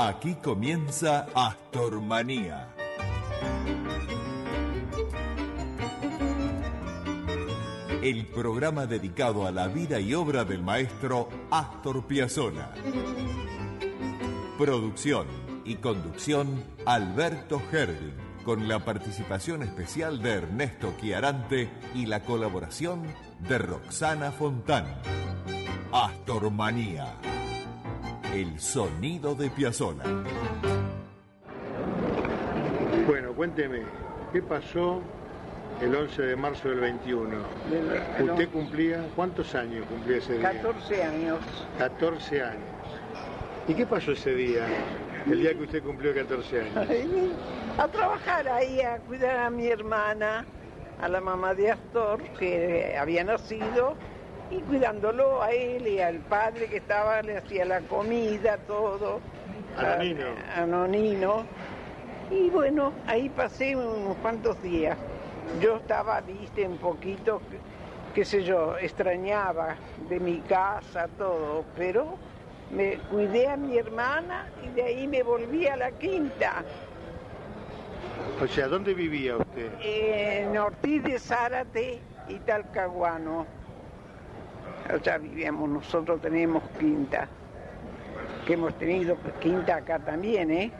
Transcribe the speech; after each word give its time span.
Aquí 0.00 0.36
comienza 0.36 1.26
Astormanía. 1.34 2.68
El 8.00 8.26
programa 8.26 8.86
dedicado 8.86 9.44
a 9.44 9.50
la 9.50 9.66
vida 9.66 9.98
y 9.98 10.14
obra 10.14 10.44
del 10.44 10.62
maestro 10.62 11.28
Astor 11.50 12.06
Piazzolla. 12.06 12.72
Producción 14.56 15.26
y 15.64 15.74
conducción 15.74 16.62
Alberto 16.86 17.60
Herding, 17.72 18.14
con 18.44 18.68
la 18.68 18.84
participación 18.84 19.64
especial 19.64 20.22
de 20.22 20.30
Ernesto 20.30 20.94
Chiarante 21.00 21.70
y 21.96 22.06
la 22.06 22.22
colaboración 22.22 23.02
de 23.40 23.58
Roxana 23.58 24.30
Fontán. 24.30 24.86
Astormanía. 25.90 27.16
El 28.34 28.58
sonido 28.60 29.34
de 29.34 29.50
Piazzolla. 29.50 30.04
Bueno, 33.06 33.32
cuénteme, 33.32 33.80
¿qué 34.32 34.42
pasó 34.42 35.00
el 35.80 35.94
11 35.94 36.22
de 36.22 36.36
marzo 36.36 36.68
del 36.68 36.80
21? 36.80 37.30
Del- 37.70 38.30
¿Usted 38.30 38.48
cumplía, 38.50 39.04
cuántos 39.16 39.54
años 39.54 39.86
cumplía 39.88 40.18
ese 40.18 40.34
día? 40.38 40.52
14 40.52 41.02
años. 41.02 41.38
14 41.78 42.42
años. 42.42 42.62
¿Y 43.66 43.74
qué 43.74 43.86
pasó 43.86 44.12
ese 44.12 44.34
día? 44.34 44.66
El 45.26 45.40
día 45.40 45.52
que 45.54 45.62
usted 45.62 45.82
cumplió 45.82 46.14
14 46.14 46.60
años. 46.60 46.88
A 47.78 47.88
trabajar 47.88 48.48
ahí, 48.48 48.80
a 48.80 48.98
cuidar 48.98 49.36
a 49.38 49.50
mi 49.50 49.66
hermana, 49.68 50.44
a 51.00 51.08
la 51.08 51.20
mamá 51.20 51.54
de 51.54 51.70
Astor, 51.70 52.22
que 52.38 52.96
había 52.98 53.24
nacido, 53.24 53.94
y 54.50 54.60
cuidándolo 54.60 55.42
a 55.42 55.50
él 55.52 55.86
y 55.86 56.00
al 56.00 56.16
padre 56.16 56.66
que 56.66 56.78
estaba, 56.78 57.22
le 57.22 57.38
hacía 57.38 57.64
la 57.64 57.80
comida, 57.80 58.58
todo. 58.66 59.20
A 59.76 59.96
Nonino. 59.96 60.26
A, 60.56 60.62
a 60.62 60.66
Nonino. 60.66 61.44
Y 62.30 62.50
bueno, 62.50 62.92
ahí 63.06 63.28
pasé 63.28 63.76
unos 63.76 64.16
cuantos 64.18 64.60
días. 64.62 64.96
Yo 65.60 65.76
estaba, 65.76 66.20
viste, 66.20 66.66
un 66.66 66.78
poquito, 66.78 67.40
qué 68.14 68.24
sé 68.24 68.42
yo, 68.42 68.76
extrañaba 68.78 69.76
de 70.08 70.20
mi 70.20 70.40
casa, 70.40 71.08
todo, 71.16 71.64
pero 71.76 72.16
me 72.70 72.98
cuidé 73.10 73.48
a 73.48 73.56
mi 73.56 73.78
hermana 73.78 74.46
y 74.62 74.68
de 74.74 74.82
ahí 74.82 75.06
me 75.06 75.22
volví 75.22 75.66
a 75.66 75.76
la 75.76 75.90
quinta. 75.92 76.64
O 78.42 78.46
sea, 78.46 78.68
¿dónde 78.68 78.94
vivía 78.94 79.36
usted? 79.36 79.70
En 79.80 80.56
Ortiz 80.56 81.02
de 81.02 81.18
Zárate 81.18 81.98
y 82.28 82.34
Talcahuano. 82.40 83.46
Allá 84.88 85.18
vivíamos, 85.18 85.68
nosotros 85.68 86.20
tenemos 86.20 86.62
quinta. 86.78 87.28
Que 88.46 88.54
hemos 88.54 88.74
tenido 88.78 89.16
quinta 89.40 89.76
acá 89.76 89.98
también, 89.98 90.50
¿eh? 90.50 90.72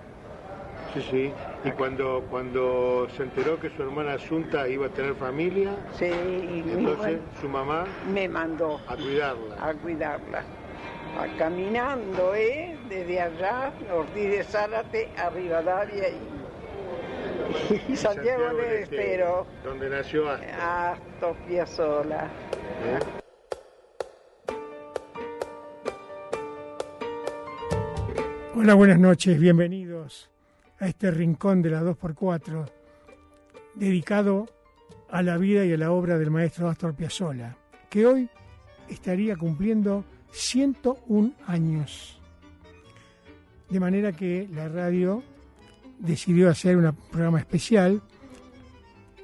Sí, 0.94 1.02
sí. 1.10 1.32
Y 1.64 1.70
cuando, 1.72 2.24
cuando 2.30 3.06
se 3.16 3.24
enteró 3.24 3.60
que 3.60 3.68
su 3.70 3.82
hermana 3.82 4.14
Asunta 4.14 4.66
iba 4.68 4.86
a 4.86 4.88
tener 4.88 5.14
familia, 5.16 5.76
Sí, 5.92 6.06
entonces 6.06 7.18
su 7.40 7.48
mamá 7.48 7.84
me 8.12 8.28
mandó 8.28 8.80
a 8.88 8.94
cuidarla. 8.96 9.56
a 9.60 9.74
cuidarla. 9.74 10.42
A 11.20 11.36
caminando, 11.36 12.34
¿eh? 12.34 12.76
Desde 12.88 13.20
allá, 13.20 13.72
Ortiz 13.92 14.30
de 14.30 14.44
Zárate 14.44 15.08
a 15.18 15.28
Rivadavia 15.30 16.08
y, 16.08 17.82
y 17.92 17.96
Santiago 17.96 18.54
del 18.56 18.82
Estero. 18.84 19.46
Donde 19.64 19.90
nació 19.90 20.30
Astor. 20.30 20.48
Astor 20.60 21.36
Piazzolla. 21.46 22.24
¿eh? 22.24 23.17
Hola, 28.60 28.74
buenas 28.74 28.98
noches, 28.98 29.38
bienvenidos 29.38 30.28
a 30.80 30.88
este 30.88 31.12
rincón 31.12 31.62
de 31.62 31.70
la 31.70 31.80
2x4 31.80 32.68
dedicado 33.76 34.48
a 35.08 35.22
la 35.22 35.38
vida 35.38 35.64
y 35.64 35.72
a 35.72 35.76
la 35.76 35.92
obra 35.92 36.18
del 36.18 36.32
maestro 36.32 36.68
Astor 36.68 36.92
Piazzolla, 36.92 37.56
que 37.88 38.04
hoy 38.04 38.28
estaría 38.88 39.36
cumpliendo 39.36 40.04
101 40.32 41.34
años. 41.46 42.20
De 43.70 43.78
manera 43.78 44.10
que 44.10 44.48
la 44.52 44.68
radio 44.68 45.22
decidió 46.00 46.50
hacer 46.50 46.78
un 46.78 46.92
programa 47.12 47.38
especial 47.38 48.02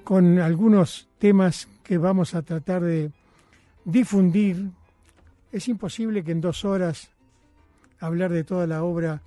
con 0.05 0.39
algunos 0.39 1.09
temas 1.19 1.69
que 1.83 1.99
vamos 1.99 2.37
a 2.37 2.43
tratar 2.43 2.85
de 2.85 3.11
difundir. 3.85 4.71
Es 5.51 5.67
imposible 5.67 6.23
que 6.23 6.31
en 6.31 6.41
dos 6.41 6.65
horas 6.65 7.11
hablar 8.01 8.31
de 8.33 8.45
toda 8.45 8.67
la 8.67 8.83
obra 8.85 9.23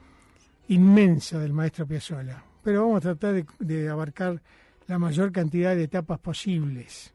inmensa 0.68 1.40
del 1.40 1.54
maestro 1.54 1.86
Piazzolla, 1.88 2.44
pero 2.64 2.82
vamos 2.82 2.98
a 3.06 3.16
tratar 3.16 3.34
de, 3.34 3.46
de 3.60 3.90
abarcar 3.90 4.42
la 4.88 5.00
mayor 5.00 5.32
cantidad 5.32 5.76
de 5.76 5.84
etapas 5.84 6.20
posibles, 6.20 7.14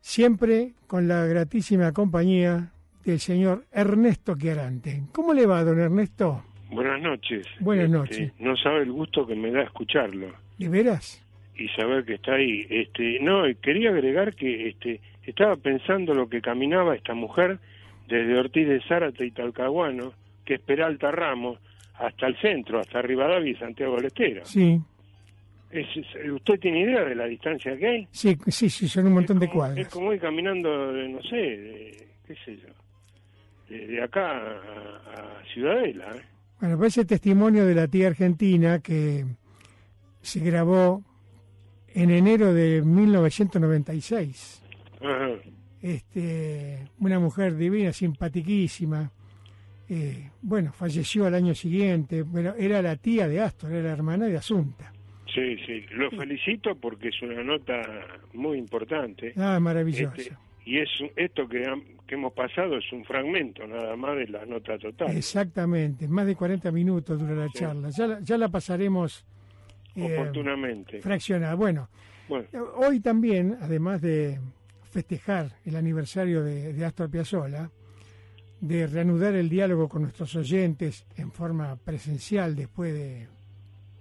siempre 0.00 0.72
con 0.86 1.08
la 1.08 1.26
gratísima 1.26 1.92
compañía 1.92 2.72
del 3.04 3.18
señor 3.20 3.64
Ernesto 3.72 4.36
Chiarante. 4.36 5.02
¿Cómo 5.12 5.32
le 5.34 5.46
va, 5.46 5.64
don 5.64 5.78
Ernesto? 5.80 6.44
Buenas 6.70 7.00
noches. 7.00 7.46
Buenas 7.60 7.86
Este, 7.86 7.96
noches. 7.96 8.32
No 8.38 8.56
sabe 8.56 8.82
el 8.82 8.92
gusto 8.92 9.26
que 9.26 9.34
me 9.34 9.50
da 9.50 9.62
escucharlo 9.62 10.28
¿De 10.58 10.68
veras? 10.68 11.24
y 11.56 11.68
saber 11.70 12.04
que 12.04 12.14
está 12.14 12.34
ahí. 12.34 12.66
Este, 12.70 13.18
no, 13.20 13.42
quería 13.60 13.90
agregar 13.90 14.34
que 14.34 14.68
este, 14.68 15.00
estaba 15.24 15.56
pensando 15.56 16.14
lo 16.14 16.28
que 16.28 16.40
caminaba 16.40 16.94
esta 16.94 17.14
mujer 17.14 17.58
desde 18.08 18.38
Ortiz 18.38 18.66
de 18.68 18.80
Zárate 18.88 19.26
y 19.26 19.30
Talcahuano, 19.30 20.12
que 20.44 20.54
es 20.54 20.60
Peralta 20.60 21.10
Ramos, 21.10 21.58
hasta 21.94 22.26
el 22.26 22.36
centro, 22.40 22.80
hasta 22.80 23.02
Rivadavia 23.02 23.50
y 23.52 23.56
Santiago 23.56 23.96
del 23.96 24.06
Estero. 24.06 24.44
Sí, 24.44 24.80
Es- 25.70 25.86
es- 25.96 26.32
¿Usted 26.32 26.58
tiene 26.58 26.80
idea 26.80 27.04
de 27.04 27.14
la 27.14 27.26
distancia 27.26 27.76
que 27.76 27.86
hay? 27.86 28.08
sí, 28.10 28.36
sí, 28.48 28.68
sí, 28.68 28.88
son 28.88 29.06
un 29.06 29.12
montón 29.12 29.38
de 29.38 29.48
cuadras. 29.48 29.78
Es 29.78 29.88
como 29.88 30.12
ir 30.12 30.20
caminando, 30.20 30.92
de, 30.92 31.08
no 31.10 31.22
sé, 31.22 31.36
de- 31.36 32.08
qué 32.26 32.34
sé 32.44 32.56
yo, 32.56 32.68
de, 33.68 33.86
de 33.86 34.02
acá 34.02 34.32
a, 34.32 35.40
a 35.40 35.44
Ciudadela. 35.54 36.16
¿eh? 36.16 36.20
Bueno, 36.60 36.76
pues 36.76 36.96
ese 36.98 37.04
testimonio 37.06 37.64
de 37.66 37.74
la 37.76 37.86
tía 37.86 38.08
argentina 38.08 38.80
que 38.80 39.24
se 40.22 40.40
grabó 40.40 41.02
en 41.94 42.10
enero 42.10 42.52
de 42.52 42.82
1996. 42.82 44.62
Ajá. 45.02 45.30
este, 45.82 46.78
una 46.98 47.18
mujer 47.20 47.56
divina, 47.56 47.92
simpatiquísima. 47.92 49.10
Eh, 49.92 50.30
bueno, 50.40 50.72
falleció 50.72 51.26
al 51.26 51.34
año 51.34 51.52
siguiente, 51.54 52.24
pero 52.32 52.54
era 52.54 52.80
la 52.80 52.94
tía 52.96 53.26
de 53.26 53.40
Astor, 53.40 53.72
era 53.72 53.82
la 53.88 53.92
hermana 53.92 54.26
de 54.26 54.36
Asunta. 54.36 54.92
Sí, 55.34 55.56
sí, 55.66 55.84
lo 55.92 56.10
felicito 56.12 56.76
porque 56.76 57.08
es 57.08 57.20
una 57.22 57.42
nota 57.42 57.80
muy 58.32 58.56
importante. 58.58 59.32
Ah, 59.36 59.58
maravillosa. 59.60 60.14
Este, 60.16 60.36
y 60.64 60.78
es 60.78 60.88
esto 61.16 61.48
que, 61.48 61.64
han- 61.66 61.82
que 62.06 62.14
hemos 62.14 62.32
pasado 62.32 62.78
es 62.78 62.92
un 62.92 63.04
fragmento 63.04 63.66
nada 63.66 63.96
más 63.96 64.16
de 64.16 64.28
la 64.28 64.44
nota 64.46 64.78
total. 64.78 65.16
Exactamente, 65.16 66.06
más 66.08 66.26
de 66.26 66.36
40 66.36 66.70
minutos 66.70 67.18
dura 67.18 67.34
la 67.34 67.46
Sí. 67.48 67.58
charla. 67.58 67.90
Ya 67.90 68.06
la, 68.06 68.20
ya 68.20 68.38
la 68.38 68.48
pasaremos 68.48 69.24
eh, 69.96 70.16
Oportunamente. 70.16 71.00
fraccionada. 71.00 71.54
Bueno, 71.56 71.88
Bueno, 72.28 72.46
hoy 72.76 73.00
también, 73.00 73.56
además 73.60 74.00
de 74.00 74.38
festejar 74.90 75.50
el 75.64 75.74
aniversario 75.74 76.44
de, 76.44 76.72
de 76.72 76.84
Astor 76.84 77.10
Piazzolla, 77.10 77.70
de 78.60 78.86
reanudar 78.86 79.34
el 79.34 79.48
diálogo 79.48 79.88
con 79.88 80.02
nuestros 80.02 80.34
oyentes 80.36 81.06
en 81.16 81.32
forma 81.32 81.76
presencial 81.76 82.54
después 82.54 82.92
de 82.92 83.28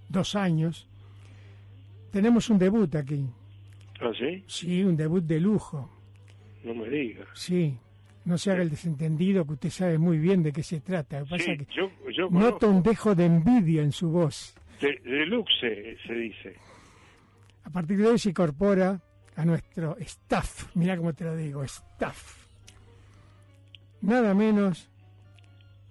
dos 0.09 0.35
años, 0.35 0.87
tenemos 2.11 2.49
un 2.49 2.59
debut 2.59 2.93
aquí. 2.95 3.25
¿ah, 4.01 4.11
sí? 4.17 4.43
Sí, 4.47 4.83
un 4.83 4.97
debut 4.97 5.23
de 5.23 5.39
lujo. 5.39 5.89
No 6.63 6.73
me 6.73 6.89
diga. 6.89 7.25
Sí. 7.33 7.77
No 8.25 8.37
se 8.37 8.51
haga 8.51 8.61
el 8.61 8.69
desentendido, 8.69 9.45
que 9.45 9.53
usted 9.53 9.69
sabe 9.69 9.97
muy 9.97 10.17
bien 10.17 10.43
de 10.43 10.51
qué 10.51 10.61
se 10.61 10.81
trata. 10.81 11.19
Lo 11.19 11.25
que 11.25 11.31
pasa 11.31 11.43
Sí, 11.45 11.57
que 11.57 11.67
yo, 11.73 11.89
yo 12.11 12.29
noto 12.29 12.69
un 12.69 12.83
dejo 12.83 13.15
de 13.15 13.25
envidia 13.25 13.81
en 13.81 13.91
su 13.91 14.09
voz. 14.09 14.55
De, 14.81 14.99
deluxe 15.03 15.51
se, 15.59 15.97
se 16.05 16.13
dice. 16.13 16.55
A 17.63 17.69
partir 17.69 17.97
de 17.97 18.07
hoy 18.07 18.19
se 18.19 18.29
incorpora 18.29 19.01
a 19.35 19.45
nuestro 19.45 19.97
staff. 19.99 20.75
Mira 20.75 20.97
cómo 20.97 21.13
te 21.13 21.23
lo 21.23 21.35
digo, 21.35 21.63
staff. 21.63 22.38
Nada 24.01 24.33
menos 24.33 24.89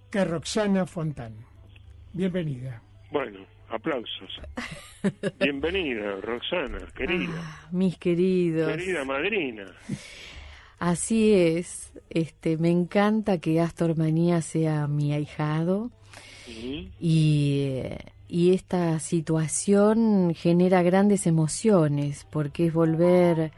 que 0.09 0.25
Roxana 0.25 0.85
Fontán. 0.85 1.35
Bienvenida. 2.13 2.81
Bueno, 3.11 3.39
aplausos. 3.69 4.41
Bienvenida, 5.39 6.19
Roxana, 6.21 6.79
querida. 6.95 7.33
Ah, 7.35 7.67
mis 7.71 7.97
queridos. 7.97 8.71
Querida 8.71 9.05
madrina. 9.05 9.65
Así 10.79 11.33
es. 11.33 11.93
Este, 12.09 12.57
me 12.57 12.71
encanta 12.71 13.39
que 13.39 13.59
Astor 13.59 13.95
Manía 13.95 14.41
sea 14.41 14.87
mi 14.87 15.13
ahijado 15.13 15.91
y, 16.99 17.83
y 18.27 18.53
esta 18.53 18.99
situación 18.99 20.33
genera 20.33 20.81
grandes 20.81 21.27
emociones 21.27 22.25
porque 22.31 22.67
es 22.67 22.73
volver 22.73 23.51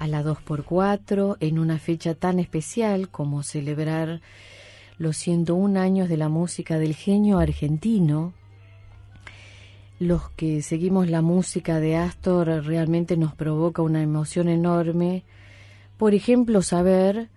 a 0.00 0.08
la 0.08 0.24
2x4 0.24 1.36
en 1.38 1.60
una 1.60 1.78
fecha 1.78 2.14
tan 2.16 2.40
especial 2.40 3.08
como 3.08 3.44
celebrar 3.44 4.20
los 4.98 5.16
101 5.18 5.78
años 5.78 6.08
de 6.08 6.16
la 6.16 6.28
música 6.28 6.78
del 6.78 6.96
genio 6.96 7.38
argentino 7.38 8.32
los 10.00 10.30
que 10.30 10.62
seguimos 10.62 11.10
la 11.10 11.20
música 11.20 11.78
de 11.78 11.96
Astor 11.96 12.64
realmente 12.64 13.18
nos 13.18 13.34
provoca 13.34 13.82
una 13.82 14.02
emoción 14.02 14.48
enorme. 14.48 15.24
Por 15.98 16.14
ejemplo, 16.14 16.62
saber 16.62 17.28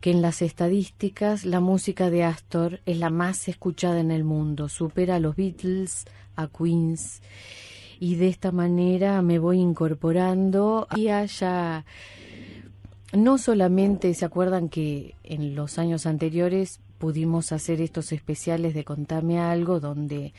que 0.00 0.12
en 0.12 0.22
las 0.22 0.40
estadísticas 0.40 1.44
la 1.44 1.58
música 1.58 2.08
de 2.08 2.22
Astor 2.22 2.80
es 2.86 2.98
la 2.98 3.10
más 3.10 3.48
escuchada 3.48 3.98
en 3.98 4.12
el 4.12 4.22
mundo, 4.22 4.68
supera 4.68 5.16
a 5.16 5.18
los 5.18 5.34
Beatles, 5.34 6.04
a 6.36 6.46
Queens, 6.46 7.22
y 7.98 8.16
de 8.16 8.28
esta 8.28 8.52
manera 8.52 9.22
me 9.22 9.38
voy 9.38 9.58
incorporando 9.58 10.86
y 10.96 11.08
haya 11.08 11.84
no 13.12 13.38
solamente 13.38 14.12
se 14.14 14.24
acuerdan 14.24 14.68
que 14.68 15.14
en 15.24 15.54
los 15.54 15.78
años 15.78 16.06
anteriores 16.06 16.80
pudimos 16.98 17.52
hacer 17.52 17.80
estos 17.80 18.12
especiales 18.12 18.74
de 18.74 18.84
Contame 18.84 19.38
algo 19.38 19.80
donde 19.80 20.32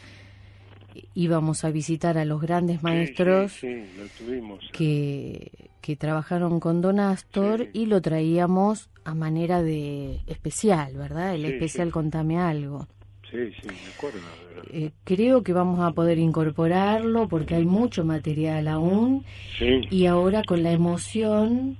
íbamos 1.13 1.63
a 1.63 1.71
visitar 1.71 2.17
a 2.17 2.25
los 2.25 2.41
grandes 2.41 2.83
maestros 2.83 3.53
que, 4.71 5.51
que 5.81 5.95
trabajaron 5.95 6.59
con 6.59 6.81
Don 6.81 6.99
Astor 6.99 7.69
y 7.73 7.85
lo 7.85 8.01
traíamos 8.01 8.89
a 9.03 9.13
manera 9.13 9.61
de 9.61 10.21
especial, 10.27 10.95
¿verdad? 10.95 11.35
El 11.35 11.45
especial 11.45 11.91
Contame 11.91 12.39
algo. 12.39 12.87
Sí, 13.31 13.51
sí, 13.61 13.67
me 13.67 13.93
acuerdo. 13.93 14.19
Eh, 14.71 14.91
creo 15.03 15.43
que 15.43 15.51
vamos 15.51 15.81
a 15.81 15.91
poder 15.91 16.17
incorporarlo 16.17 17.27
porque 17.27 17.55
hay 17.55 17.65
mucho 17.65 18.05
material 18.05 18.67
aún 18.69 19.25
y 19.59 20.05
ahora 20.05 20.43
con 20.43 20.63
la 20.63 20.71
emoción 20.71 21.77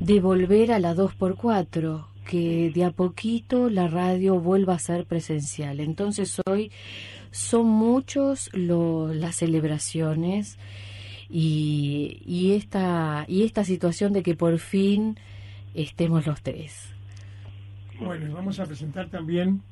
de 0.00 0.20
volver 0.20 0.72
a 0.72 0.80
la 0.80 0.94
2x4 0.94 2.06
que 2.26 2.70
de 2.74 2.84
a 2.84 2.90
poquito 2.90 3.70
la 3.70 3.86
radio 3.86 4.40
vuelva 4.40 4.74
a 4.74 4.78
ser 4.78 5.06
presencial. 5.06 5.78
Entonces 5.78 6.40
hoy 6.46 6.72
son 7.30 7.68
muchos 7.68 8.50
las 8.52 9.36
celebraciones 9.36 10.58
y, 11.28 12.20
y, 12.26 12.54
esta, 12.54 13.24
y 13.28 13.44
esta 13.44 13.62
situación 13.64 14.12
de 14.12 14.24
que 14.24 14.34
por 14.34 14.58
fin 14.58 15.16
estemos 15.74 16.26
los 16.26 16.42
tres. 16.42 16.92
Bueno, 18.00 18.32
vamos 18.34 18.58
a 18.58 18.64
presentar 18.64 19.08
también 19.08 19.62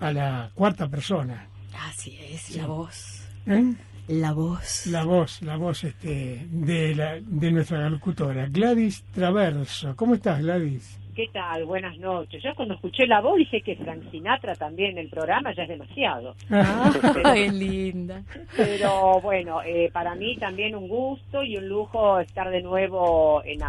a 0.00 0.12
la 0.12 0.50
cuarta 0.54 0.88
persona. 0.88 1.48
Así 1.88 2.18
es, 2.30 2.56
la 2.56 2.66
voz. 2.66 3.22
¿Eh? 3.46 3.74
La 4.08 4.32
voz. 4.32 4.86
La 4.86 5.04
voz, 5.04 5.42
la 5.42 5.56
voz 5.56 5.84
este, 5.84 6.46
de, 6.50 6.94
la, 6.94 7.18
de 7.20 7.52
nuestra 7.52 7.88
locutora, 7.88 8.46
Gladys 8.48 9.04
Traverso. 9.12 9.94
¿Cómo 9.96 10.14
estás, 10.14 10.40
Gladys? 10.40 10.98
¿Qué 11.14 11.28
tal? 11.30 11.66
Buenas 11.66 11.98
noches. 11.98 12.42
Yo 12.42 12.54
cuando 12.54 12.74
escuché 12.74 13.06
la 13.06 13.20
voz 13.20 13.36
dije 13.36 13.60
que 13.60 13.76
Frank 13.76 14.10
Sinatra 14.10 14.54
también 14.54 14.92
en 14.92 14.98
el 14.98 15.08
programa 15.10 15.52
ya 15.54 15.64
es 15.64 15.68
demasiado. 15.68 16.34
Ah, 16.50 16.90
qué 17.34 17.50
linda. 17.50 18.22
Pero 18.56 19.20
bueno, 19.20 19.62
eh, 19.62 19.90
para 19.92 20.14
mí 20.14 20.36
también 20.36 20.74
un 20.74 20.88
gusto 20.88 21.42
y 21.42 21.56
un 21.56 21.68
lujo 21.68 22.18
estar 22.20 22.50
de 22.50 22.62
nuevo 22.62 23.42
en 23.44 23.60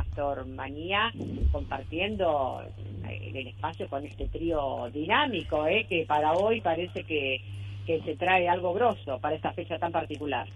Manía 0.56 1.12
compartiendo 1.52 2.62
eh, 3.10 3.32
el 3.34 3.48
espacio 3.48 3.88
con 3.90 4.06
este 4.06 4.28
trío 4.28 4.90
dinámico, 4.94 5.68
eh, 5.68 5.86
que 5.90 6.06
para 6.08 6.34
hoy 6.34 6.62
parece 6.62 7.04
que, 7.04 7.42
que 7.86 8.02
se 8.02 8.16
trae 8.16 8.48
algo 8.48 8.74
grosso 8.74 9.20
para 9.20 9.36
esta 9.36 9.52
fecha 9.52 9.78
tan 9.78 9.92
particular. 9.92 10.48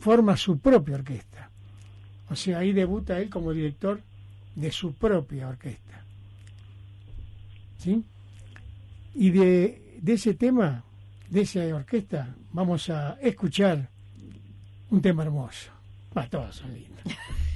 forma 0.00 0.36
su 0.36 0.58
propia 0.58 0.96
orquesta. 0.96 1.48
O 2.28 2.34
sea, 2.34 2.58
ahí 2.58 2.72
debuta 2.72 3.20
él 3.20 3.30
como 3.30 3.52
director 3.52 4.00
de 4.56 4.72
su 4.72 4.94
propia 4.94 5.48
orquesta. 5.48 6.04
¿Sí? 7.78 8.04
Y 9.14 9.30
de, 9.30 9.96
de 10.02 10.12
ese 10.12 10.34
tema, 10.34 10.82
de 11.30 11.42
esa 11.42 11.60
orquesta, 11.72 12.34
vamos 12.50 12.90
a 12.90 13.12
escuchar 13.20 13.92
un 14.92 15.00
tema 15.00 15.22
hermoso. 15.22 15.70
Va, 16.16 16.26
todos 16.28 16.56
son 16.56 16.72
lindos. 16.72 17.02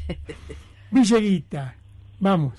Villeguita, 0.91 1.75
vamos. 2.19 2.55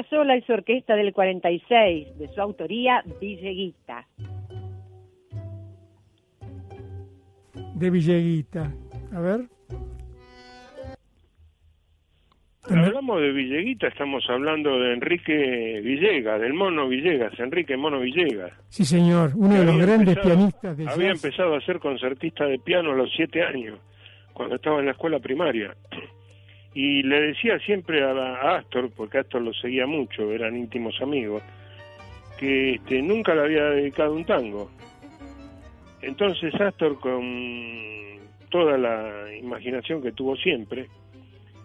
Piazzolla 0.00 0.36
y 0.36 0.42
su 0.42 0.52
orquesta 0.52 0.94
del 0.94 1.14
46, 1.14 2.18
de 2.18 2.28
su 2.28 2.38
autoría 2.42 3.02
Villeguita. 3.18 4.06
De 7.74 7.88
Villeguita. 7.90 8.70
A 9.14 9.20
ver. 9.20 9.40
Cuando 12.60 12.86
hablamos 12.88 13.20
de 13.22 13.32
Villeguita, 13.32 13.86
estamos 13.88 14.22
hablando 14.28 14.78
de 14.78 14.92
Enrique 14.92 15.80
Villegas, 15.82 16.40
del 16.42 16.52
Mono 16.52 16.88
Villegas, 16.88 17.32
Enrique 17.38 17.76
Mono 17.78 18.00
Villegas. 18.00 18.52
Sí, 18.68 18.84
señor, 18.84 19.30
uno 19.34 19.54
de 19.54 19.64
los 19.64 19.74
Había 19.76 19.86
grandes 19.86 20.08
empezado- 20.08 20.34
pianistas 20.36 20.76
de 20.76 20.88
Había 20.88 21.12
jazz. 21.14 21.24
empezado 21.24 21.54
a 21.54 21.60
ser 21.62 21.78
concertista 21.78 22.44
de 22.44 22.58
piano 22.58 22.90
a 22.92 22.96
los 22.96 23.10
siete 23.16 23.42
años, 23.42 23.78
cuando 24.34 24.56
estaba 24.56 24.78
en 24.80 24.86
la 24.86 24.92
escuela 24.92 25.20
primaria. 25.20 25.74
Y 26.76 27.02
le 27.04 27.28
decía 27.28 27.58
siempre 27.60 28.04
a, 28.04 28.10
a 28.10 28.58
Astor, 28.58 28.90
porque 28.94 29.16
Astor 29.16 29.40
lo 29.40 29.54
seguía 29.54 29.86
mucho, 29.86 30.30
eran 30.30 30.54
íntimos 30.54 31.00
amigos, 31.00 31.42
que 32.38 32.74
este, 32.74 33.00
nunca 33.00 33.34
le 33.34 33.40
había 33.40 33.64
dedicado 33.70 34.12
un 34.12 34.26
tango. 34.26 34.70
Entonces 36.02 36.54
Astor, 36.60 37.00
con 37.00 37.24
toda 38.50 38.76
la 38.76 39.34
imaginación 39.40 40.02
que 40.02 40.12
tuvo 40.12 40.36
siempre, 40.36 40.90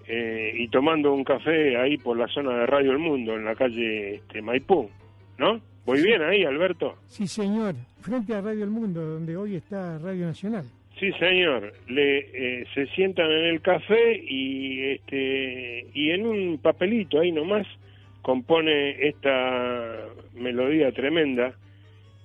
eh, 0.07 0.53
y 0.55 0.69
tomando 0.69 1.13
un 1.13 1.25
café 1.25 1.75
ahí 1.75 1.97
por 1.97 2.15
la 2.15 2.29
zona 2.29 2.59
de 2.59 2.65
Radio 2.67 2.91
El 2.91 2.99
Mundo, 2.99 3.35
en 3.35 3.43
la 3.43 3.53
calle 3.53 4.15
este, 4.15 4.41
Maipú, 4.41 4.89
¿no? 5.37 5.59
¿Voy 5.85 6.01
bien 6.01 6.21
ahí, 6.21 6.45
Alberto? 6.45 6.95
Sí, 7.07 7.27
señor, 7.27 7.75
frente 7.99 8.33
a 8.33 8.39
Radio 8.39 8.63
El 8.63 8.69
Mundo, 8.69 9.05
donde 9.05 9.35
hoy 9.35 9.57
está 9.57 9.99
Radio 9.99 10.27
Nacional. 10.27 10.63
Sí, 11.01 11.11
señor. 11.13 11.73
Le, 11.87 12.19
eh, 12.61 12.65
se 12.75 12.85
sientan 12.89 13.25
en 13.31 13.45
el 13.45 13.61
café 13.61 14.15
y, 14.23 14.81
este, 14.91 15.87
y 15.95 16.11
en 16.11 16.27
un 16.27 16.59
papelito 16.59 17.19
ahí 17.19 17.31
nomás 17.31 17.65
compone 18.21 19.07
esta 19.07 20.05
melodía 20.35 20.91
tremenda 20.91 21.55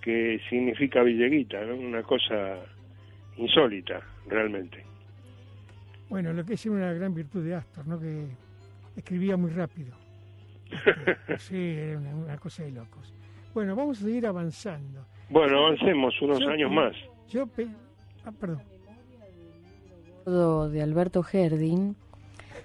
que 0.03 0.39
significa 0.51 1.03
Villeguita, 1.03 1.65
¿no? 1.65 1.75
Una 1.77 2.03
cosa 2.03 2.59
insólita, 3.39 4.03
realmente. 4.29 4.85
Bueno, 6.11 6.35
lo 6.35 6.45
que 6.45 6.53
es 6.55 6.67
una 6.67 6.93
gran 6.93 7.15
virtud 7.15 7.45
de 7.47 7.55
Astor, 7.55 7.87
¿no? 7.89 7.99
Que 7.99 8.27
escribía 8.95 9.39
muy 9.39 9.51
rápido. 9.53 9.97
Sí, 11.39 11.57
era 11.57 11.99
una, 11.99 12.15
una 12.15 12.37
cosa 12.37 12.63
de 12.63 12.73
locos. 12.73 13.15
Bueno, 13.55 13.75
vamos 13.75 14.01
a 14.03 14.05
seguir 14.05 14.27
avanzando. 14.27 15.07
Bueno, 15.31 15.59
avancemos 15.67 16.21
unos 16.21 16.41
Yo- 16.41 16.49
años 16.51 16.71
más. 16.71 16.95
Yo, 17.31 17.47
ah, 18.27 18.33
perdón. 18.33 18.63
de 20.73 20.83
Alberto 20.83 21.25
Herdin, 21.33 21.97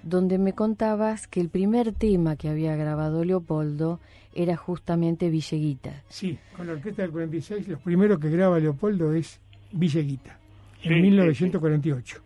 donde 0.03 0.37
me 0.37 0.53
contabas 0.53 1.27
que 1.27 1.39
el 1.39 1.49
primer 1.49 1.93
tema 1.93 2.35
que 2.35 2.49
había 2.49 2.75
grabado 2.75 3.23
Leopoldo 3.23 3.99
era 4.33 4.57
justamente 4.57 5.29
Villeguita. 5.29 6.03
Sí, 6.09 6.37
con 6.55 6.67
la 6.67 6.73
orquesta 6.73 7.03
del 7.03 7.11
46, 7.11 7.67
lo 7.67 7.79
primero 7.79 8.19
que 8.19 8.29
graba 8.29 8.59
Leopoldo 8.59 9.13
es 9.13 9.39
Villeguita, 9.71 10.39
en 10.83 10.89
Sí, 10.89 10.95
sí, 10.95 11.01
1948. 11.01 12.21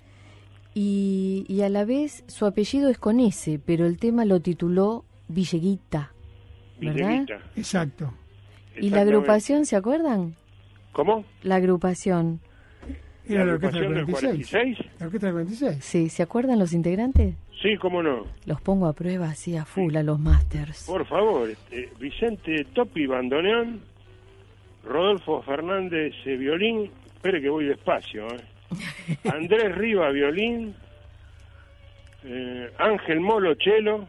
Y, 0.74 1.46
y 1.48 1.62
a 1.62 1.70
la 1.70 1.86
vez 1.86 2.24
su 2.28 2.46
apellido 2.46 2.90
es 2.90 2.98
con 2.98 3.20
S, 3.20 3.60
pero 3.66 3.86
el 3.86 3.98
tema 3.98 4.26
lo 4.26 4.42
tituló 4.42 5.06
Villeguita. 5.28 6.12
¿Verdad? 6.80 7.10
Villeguita. 7.10 7.40
Exacto. 7.56 8.14
¿Y 8.78 8.90
la 8.90 9.02
agrupación, 9.02 9.66
se 9.66 9.76
acuerdan? 9.76 10.36
¿Cómo? 10.92 11.26
La 11.44 11.56
agrupación. 11.56 12.42
Era 13.28 13.46
la, 13.46 13.54
orquesta 13.54 13.80
del 13.80 13.98
agrupación 13.98 14.32
46. 14.32 14.78
46? 14.78 15.00
La 15.00 15.06
orquesta 15.06 15.28
del 15.28 15.34
46. 15.34 15.84
Sí, 15.84 16.10
¿se 16.10 16.24
acuerdan 16.24 16.60
los 16.60 16.74
integrantes? 16.74 17.36
Sí, 17.62 17.78
cómo 17.78 18.04
no. 18.04 18.26
Los 18.46 18.62
pongo 18.62 18.88
a 18.88 18.94
prueba 18.94 19.30
así 19.30 19.56
a 19.56 19.66
full 19.66 19.96
a 19.96 20.04
los 20.04 20.20
masters. 20.20 20.86
Por 20.86 21.06
favor, 21.06 21.50
este, 21.50 21.90
Vicente 22.00 22.66
Topi, 22.74 23.08
bandoneón, 23.08 23.82
Rodolfo 24.84 25.42
Fernández, 25.42 26.14
eh, 26.26 26.36
violín, 26.38 26.92
espere 27.16 27.42
que 27.42 27.50
voy 27.50 27.66
despacio, 27.66 28.28
eh. 28.28 29.18
Andrés 29.34 29.76
Riva, 29.76 30.10
violín, 30.12 30.76
eh, 32.24 32.70
Ángel 32.78 33.20
Molo, 33.20 33.56
chelo, 33.56 34.08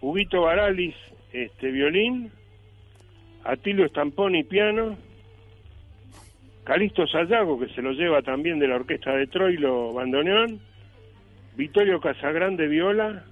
Huguito 0.00 0.42
Baralis, 0.42 0.94
este, 1.32 1.70
violín, 1.70 2.30
Atilio 3.44 3.88
Stamponi, 3.88 4.44
piano, 4.44 4.96
Calixto 6.64 7.06
Sayago, 7.06 7.58
que 7.58 7.68
se 7.74 7.82
lo 7.82 7.92
lleva 7.92 8.22
también 8.22 8.58
de 8.58 8.68
la 8.68 8.76
orquesta 8.76 9.12
de 9.12 9.26
Troilo, 9.26 9.92
bandoneón, 9.92 10.60
Vittorio 11.56 12.00
Casagrande, 12.00 12.68
viola, 12.68 13.24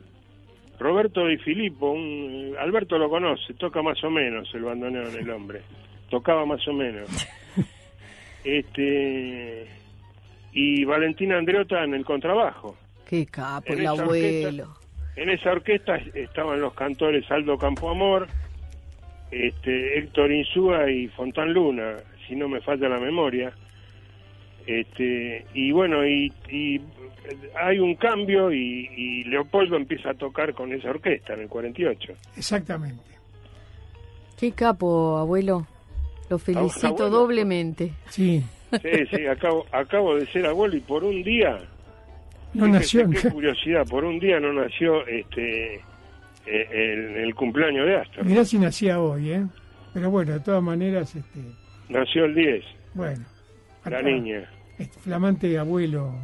Roberto 0.78 1.26
Di 1.26 1.36
Filippo, 1.38 1.92
un, 1.92 2.54
Alberto 2.58 2.98
lo 2.98 3.08
conoce, 3.08 3.54
toca 3.54 3.82
más 3.82 4.02
o 4.02 4.10
menos 4.10 4.48
el 4.54 4.62
bandoneón, 4.62 5.14
el 5.16 5.30
hombre. 5.30 5.60
Tocaba 6.08 6.44
más 6.46 6.66
o 6.66 6.72
menos. 6.72 7.08
Este 8.42 9.66
y 10.52 10.84
Valentina 10.84 11.36
Andreota 11.36 11.84
en 11.84 11.92
el 11.92 12.06
contrabajo. 12.06 12.74
Qué 13.06 13.26
capo, 13.26 13.72
En 13.72 13.80
el 13.80 13.86
abuelo. 13.86 14.74
En 15.16 15.28
esa 15.28 15.52
orquesta 15.52 15.96
estaban 16.14 16.60
los 16.60 16.72
cantores 16.72 17.30
Aldo 17.30 17.58
Campoamor, 17.58 18.28
este, 19.30 19.98
Héctor 19.98 20.32
Insúa 20.32 20.90
y 20.90 21.08
Fontán 21.08 21.52
Luna, 21.52 21.96
si 22.30 22.36
no 22.36 22.48
me 22.48 22.60
falla 22.62 22.88
la 22.88 22.98
memoria. 23.00 23.52
Este, 24.66 25.44
y 25.52 25.72
bueno, 25.72 26.06
y, 26.06 26.32
y 26.48 26.80
hay 27.60 27.78
un 27.80 27.96
cambio 27.96 28.52
y, 28.52 28.88
y 28.96 29.24
Leopoldo 29.24 29.76
empieza 29.76 30.10
a 30.10 30.14
tocar 30.14 30.54
con 30.54 30.72
esa 30.72 30.90
orquesta 30.90 31.34
en 31.34 31.40
el 31.40 31.48
48. 31.48 32.12
Exactamente. 32.36 33.02
Qué 34.38 34.52
capo, 34.52 35.18
abuelo. 35.18 35.66
Lo 36.28 36.38
felicito 36.38 36.86
abuelo. 36.86 37.10
doblemente. 37.10 37.92
Sí. 38.08 38.42
Sí, 38.70 39.06
sí, 39.10 39.26
acabo, 39.26 39.66
acabo 39.72 40.14
de 40.14 40.26
ser 40.26 40.46
abuelo 40.46 40.76
y 40.76 40.80
por 40.80 41.02
un 41.02 41.24
día, 41.24 41.58
No 42.54 42.68
nació. 42.68 43.10
qué 43.10 43.28
curiosidad, 43.30 43.84
por 43.88 44.04
un 44.04 44.20
día 44.20 44.38
no 44.38 44.52
nació 44.52 45.04
este 45.08 45.74
eh, 46.46 46.68
el, 46.70 47.16
el 47.16 47.34
cumpleaños 47.34 47.84
de 47.86 47.96
Astor. 47.96 48.24
Mirá 48.24 48.44
si 48.44 48.58
nacía 48.58 49.00
hoy, 49.00 49.32
¿eh? 49.32 49.44
Pero 49.92 50.10
bueno, 50.12 50.32
de 50.34 50.40
todas 50.40 50.62
maneras, 50.62 51.16
este, 51.16 51.40
Nació 51.90 52.24
el 52.24 52.34
10, 52.34 52.64
bueno. 52.94 53.24
la 53.84 53.98
acá, 53.98 54.02
niña. 54.02 54.48
este 54.78 54.98
flamante 55.00 55.58
abuelo 55.58 56.14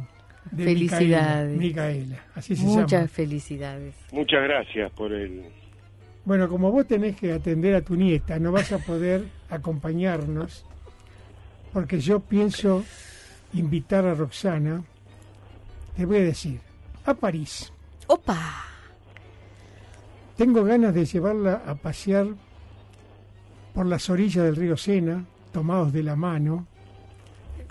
de 0.51 0.63
Felicidades. 0.63 1.57
Micaela, 1.57 1.93
Micaela, 1.97 2.23
así 2.35 2.55
se 2.55 2.63
Muchas 2.65 2.91
llama. 2.91 3.07
felicidades. 3.09 3.95
Muchas 4.11 4.43
gracias 4.43 4.91
por 4.93 5.11
el... 5.11 5.43
Bueno, 6.23 6.47
como 6.49 6.71
vos 6.71 6.87
tenés 6.87 7.15
que 7.17 7.33
atender 7.33 7.75
a 7.75 7.81
tu 7.81 7.95
nieta, 7.95 8.39
no 8.39 8.51
vas 8.53 8.71
a 8.71 8.79
poder 8.79 9.25
acompañarnos, 9.49 10.65
porque 11.73 11.99
yo 11.99 12.21
pienso 12.21 12.83
invitar 13.53 14.05
a 14.05 14.13
Roxana, 14.13 14.83
te 15.97 16.05
voy 16.05 16.17
a 16.17 16.23
decir, 16.23 16.59
a 17.05 17.13
París. 17.13 17.71
¡Opa! 18.07 18.63
Tengo 20.37 20.63
ganas 20.63 20.93
de 20.93 21.03
llevarla 21.05 21.61
a 21.65 21.75
pasear 21.75 22.27
por 23.73 23.85
las 23.85 24.09
orillas 24.09 24.45
del 24.45 24.55
río 24.55 24.77
Sena, 24.77 25.25
tomados 25.51 25.93
de 25.93 26.03
la 26.03 26.15
mano. 26.15 26.67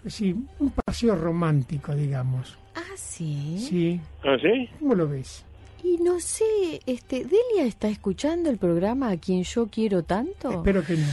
Sí, 0.06 0.36
un 0.58 0.70
paseo 0.70 1.16
romántico, 1.16 1.94
digamos. 1.94 2.56
Ah, 2.74 2.94
sí. 2.96 3.58
Sí, 3.58 4.00
¿Ah, 4.22 4.36
sí? 4.40 4.68
¿cómo 4.78 4.94
lo 4.94 5.08
ves? 5.08 5.44
Y 5.82 5.98
no 5.98 6.18
sé, 6.20 6.80
este, 6.86 7.24
¿Delia 7.24 7.64
está 7.66 7.88
escuchando 7.88 8.50
el 8.50 8.58
programa 8.58 9.10
a 9.10 9.16
quien 9.18 9.42
yo 9.42 9.68
quiero 9.68 10.02
tanto? 10.02 10.50
Espero 10.50 10.84
que 10.84 10.96
no. 10.96 11.06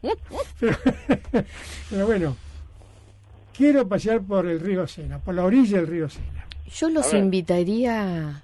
pero, 0.60 0.76
pero 1.90 2.06
bueno, 2.06 2.36
quiero 3.56 3.86
pasear 3.86 4.22
por 4.22 4.46
el 4.46 4.60
río 4.60 4.86
Sena, 4.86 5.18
por 5.18 5.34
la 5.34 5.44
orilla 5.44 5.78
del 5.78 5.86
río 5.86 6.08
Sena. 6.08 6.46
Yo 6.70 6.88
los 6.90 7.14
invitaría, 7.14 8.42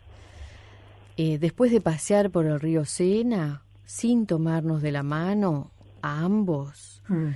eh, 1.16 1.38
después 1.38 1.70
de 1.72 1.80
pasear 1.80 2.30
por 2.30 2.46
el 2.46 2.60
río 2.60 2.84
Sena, 2.84 3.62
sin 3.84 4.26
tomarnos 4.26 4.82
de 4.82 4.92
la 4.92 5.02
mano, 5.02 5.70
a 6.04 6.20
ambos, 6.20 7.02
Mm, 7.08 7.30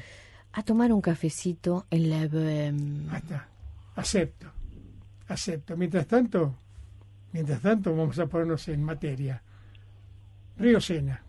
a 0.52 0.62
tomar 0.62 0.92
un 0.92 1.00
cafecito 1.00 1.87
en 1.90 2.10
la... 2.10 2.28
Acepto, 3.96 4.46
acepto. 5.26 5.76
Mientras 5.76 6.06
tanto, 6.06 6.54
mientras 7.32 7.60
tanto 7.62 7.94
vamos 7.96 8.18
a 8.18 8.26
ponernos 8.26 8.68
en 8.68 8.82
materia. 8.84 9.42
Río 10.58 10.80
Sena. 10.80 11.22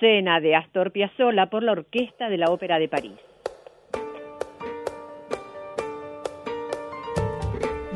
Sena 0.00 0.40
de 0.40 0.56
Astor 0.56 0.90
Piazzolla 0.92 1.46
por 1.50 1.62
la 1.62 1.72
Orquesta 1.72 2.28
de 2.28 2.38
la 2.38 2.46
Ópera 2.50 2.78
de 2.78 2.88
París. 2.88 3.12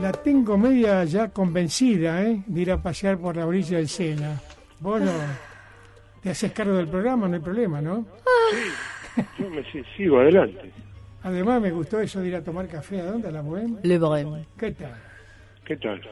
La 0.00 0.12
tengo 0.12 0.58
media 0.58 1.04
ya 1.04 1.30
convencida 1.30 2.22
¿eh? 2.22 2.42
de 2.46 2.60
ir 2.60 2.70
a 2.72 2.82
pasear 2.82 3.16
por 3.18 3.36
la 3.36 3.46
orilla 3.46 3.78
del 3.78 3.88
Sena. 3.88 4.38
Vos 4.80 5.00
no, 5.00 5.10
te 6.22 6.30
haces 6.30 6.52
cargo 6.52 6.74
del 6.74 6.88
programa, 6.88 7.26
no 7.26 7.36
hay 7.36 7.40
problema, 7.40 7.80
¿no? 7.80 8.04
Yo 9.38 9.48
me 9.48 9.62
si- 9.70 9.82
sigo 9.96 10.18
adelante. 10.18 10.70
Además 11.22 11.62
me 11.62 11.70
gustó 11.70 12.00
eso 12.00 12.20
de 12.20 12.28
ir 12.28 12.34
a 12.36 12.44
tomar 12.44 12.68
café. 12.68 13.00
¿A 13.00 13.06
dónde? 13.06 13.28
¿A 13.28 13.30
la 13.30 13.42
Bohème? 13.42 13.78
Le 13.82 13.98
Brem. 13.98 14.44
¿Qué 14.58 14.72
tal? 14.72 14.92
¿Qué 15.64 15.76
tal? 15.78 15.98
¿Qué? 16.02 16.08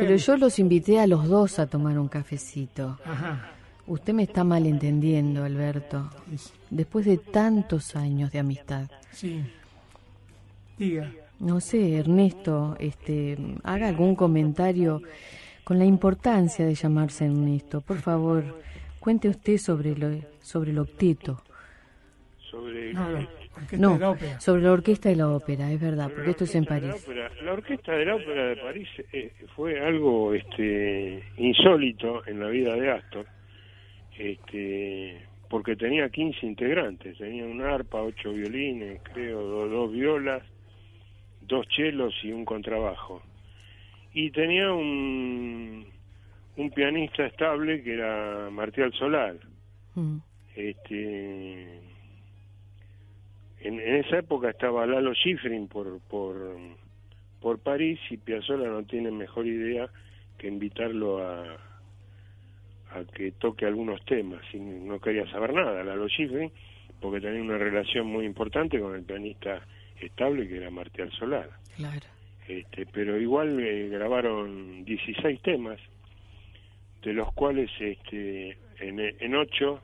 Pero 0.00 0.16
yo 0.16 0.36
los 0.38 0.58
invité 0.58 1.00
a 1.00 1.06
los 1.06 1.28
dos 1.28 1.58
a 1.58 1.66
tomar 1.66 1.98
un 1.98 2.08
cafecito. 2.08 2.98
Ajá. 3.04 3.50
Usted 3.86 4.14
me 4.14 4.22
está 4.22 4.44
malentendiendo, 4.44 5.44
Alberto. 5.44 6.08
Es- 6.32 6.52
Después 6.70 7.04
de 7.06 7.18
tantos 7.18 7.94
años 7.96 8.32
de 8.32 8.38
amistad. 8.38 8.90
Sí. 9.12 9.42
Diga. 10.78 11.10
No 11.40 11.60
sé, 11.60 11.96
Ernesto, 11.98 12.76
este, 12.80 13.36
haga 13.62 13.88
algún 13.88 14.16
comentario 14.16 15.02
con 15.64 15.78
la 15.78 15.84
importancia 15.84 16.64
de 16.64 16.74
llamarse 16.74 17.26
Ernesto. 17.26 17.80
Por 17.80 17.98
favor, 17.98 18.42
cuente 19.00 19.28
usted 19.28 19.58
sobre 19.58 19.96
lo, 19.96 20.10
sobre 20.40 20.70
el 20.70 20.78
octeto. 20.78 21.42
Sobre 22.50 22.92
No, 22.94 23.08
no. 23.10 23.28
Orquesta 23.56 23.76
No, 23.76 23.92
de 23.94 23.98
la 24.00 24.10
ópera. 24.10 24.40
sobre 24.40 24.62
la 24.62 24.72
orquesta 24.72 25.08
de 25.10 25.16
la 25.16 25.28
ópera, 25.28 25.70
es 25.70 25.80
verdad, 25.80 26.04
sobre 26.04 26.14
porque 26.14 26.26
la 26.26 26.30
esto 26.32 26.44
es 26.44 26.54
en 26.56 26.62
la 26.64 26.68
París. 26.68 26.94
Ópera. 27.04 27.30
La 27.44 27.52
orquesta 27.52 27.92
de 27.92 28.04
la 28.04 28.14
ópera 28.16 28.46
de 28.48 28.56
París 28.56 28.88
eh, 29.12 29.32
fue 29.54 29.78
algo 29.80 30.34
este 30.34 31.22
insólito 31.36 32.26
en 32.26 32.40
la 32.40 32.48
vida 32.48 32.74
de 32.74 32.90
Astor, 32.90 33.26
este 34.18 35.26
porque 35.48 35.76
tenía 35.76 36.08
15 36.08 36.46
integrantes, 36.46 37.16
tenía 37.18 37.44
una 37.44 37.74
arpa, 37.74 38.02
ocho 38.02 38.32
violines, 38.32 39.00
creo, 39.12 39.40
do- 39.42 39.68
dos 39.68 39.92
violas, 39.92 40.42
dos 41.42 41.66
chelos 41.68 42.12
y 42.24 42.32
un 42.32 42.44
contrabajo. 42.44 43.22
Y 44.12 44.30
tenía 44.30 44.72
un, 44.72 45.86
un 46.56 46.70
pianista 46.70 47.26
estable 47.26 47.82
que 47.82 47.94
era 47.94 48.48
Martial 48.50 48.92
Solar. 48.94 49.36
Mm. 49.94 50.16
Este, 50.56 51.78
en, 53.60 53.80
en 53.80 53.94
esa 53.96 54.18
época 54.18 54.50
estaba 54.50 54.86
Lalo 54.86 55.14
Schifrin 55.14 55.68
por, 55.68 56.00
por, 56.08 56.56
por 57.40 57.58
París 57.60 58.00
y 58.10 58.16
Piazzolla 58.16 58.68
no 58.68 58.82
tiene 58.84 59.10
mejor 59.10 59.46
idea 59.46 59.88
que 60.38 60.48
invitarlo 60.48 61.18
a, 61.24 61.56
a 62.94 63.04
que 63.04 63.32
toque 63.32 63.66
algunos 63.66 64.04
temas 64.04 64.42
y 64.52 64.58
no 64.58 65.00
quería 65.00 65.26
saber 65.30 65.52
nada 65.52 65.82
Lalo 65.84 66.08
Schifrin 66.08 66.50
porque 67.00 67.20
tenía 67.20 67.42
una 67.42 67.58
relación 67.58 68.06
muy 68.06 68.24
importante 68.24 68.80
con 68.80 68.94
el 68.94 69.02
pianista 69.02 69.60
estable 70.00 70.48
que 70.48 70.56
era 70.56 70.70
Martial 70.70 71.10
Solar 71.12 71.50
Claro. 71.76 72.06
este, 72.48 72.86
pero 72.86 73.18
igual 73.20 73.58
eh, 73.60 73.88
grabaron 73.88 74.84
16 74.84 75.40
temas, 75.42 75.78
de 77.02 77.12
los 77.12 77.32
cuales 77.34 77.70
este, 77.80 78.56
en, 78.78 79.00
en 79.00 79.34
ocho 79.34 79.80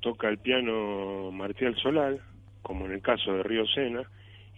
toca 0.00 0.28
el 0.28 0.38
piano 0.38 1.30
Martial 1.32 1.74
Solar, 1.76 2.18
como 2.62 2.86
en 2.86 2.92
el 2.92 3.02
caso 3.02 3.32
de 3.32 3.42
Río 3.42 3.66
Sena, 3.66 4.02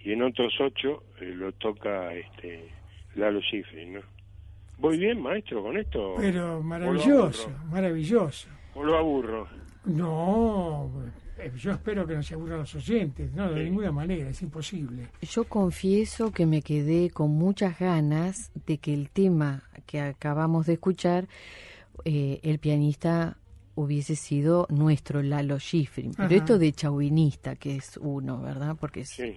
y 0.05 0.13
en 0.13 0.23
otros 0.23 0.53
ocho 0.61 1.03
eh, 1.21 1.33
lo 1.35 1.53
toca 1.53 2.13
este, 2.15 2.69
Lalo 3.15 3.41
Schifrin, 3.41 3.95
¿no? 3.95 4.01
¿Voy 4.81 4.99
bien, 4.99 5.21
maestro, 5.21 5.63
con 5.63 5.77
esto? 5.77 6.15
Pero 6.17 6.55
¿O 6.55 6.57
lo 6.59 6.63
maravilloso, 6.63 7.51
maravilloso. 7.71 8.49
¿O 8.75 8.83
lo 8.85 8.97
aburro? 8.97 9.47
No, 9.85 10.91
eh, 11.39 11.51
yo 11.57 11.73
espero 11.73 12.07
que 12.07 12.15
no 12.15 12.23
se 12.23 12.35
aburran 12.35 12.61
los 12.61 12.75
oyentes. 12.75 13.33
No, 13.33 13.51
de 13.51 13.59
Sí. 13.65 13.71
ninguna 13.71 13.93
manera, 13.93 14.29
es 14.29 14.41
imposible. 14.43 15.09
Yo 15.23 15.45
confieso 15.45 16.33
que 16.33 16.47
me 16.47 16.63
quedé 16.63 17.11
con 17.11 17.31
muchas 17.33 17.79
ganas 17.79 18.51
de 18.67 18.79
que 18.79 18.95
el 18.95 19.11
tema 19.11 19.63
que 19.87 20.01
acabamos 20.01 20.67
de 20.67 20.75
escuchar, 20.75 21.29
eh, 22.05 22.41
el 22.43 22.59
pianista 22.59 23.37
hubiese 23.75 24.17
sido 24.17 24.67
nuestro 24.71 25.23
Lalo 25.23 25.59
Schifrin. 25.59 26.13
Pero 26.15 26.27
Ajá. 26.27 26.35
esto 26.35 26.59
de 26.59 26.73
chauvinista, 26.73 27.57
que 27.57 27.77
es 27.77 27.97
uno, 27.99 28.41
¿verdad? 28.43 28.77
Porque 28.79 29.01
es- 29.01 29.11
Sí. 29.11 29.35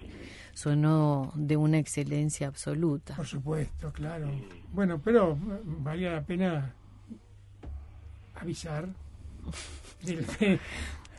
sonó 0.52 1.32
de 1.34 1.56
una 1.56 1.78
excelencia 1.78 2.46
absoluta. 2.48 3.14
Por 3.16 3.26
supuesto, 3.26 3.92
claro. 3.92 4.30
Bueno, 4.72 5.00
pero 5.02 5.32
eh, 5.32 5.60
valía 5.64 6.12
la 6.12 6.22
pena 6.22 6.74
avisar. 8.34 8.88
del- 10.02 10.26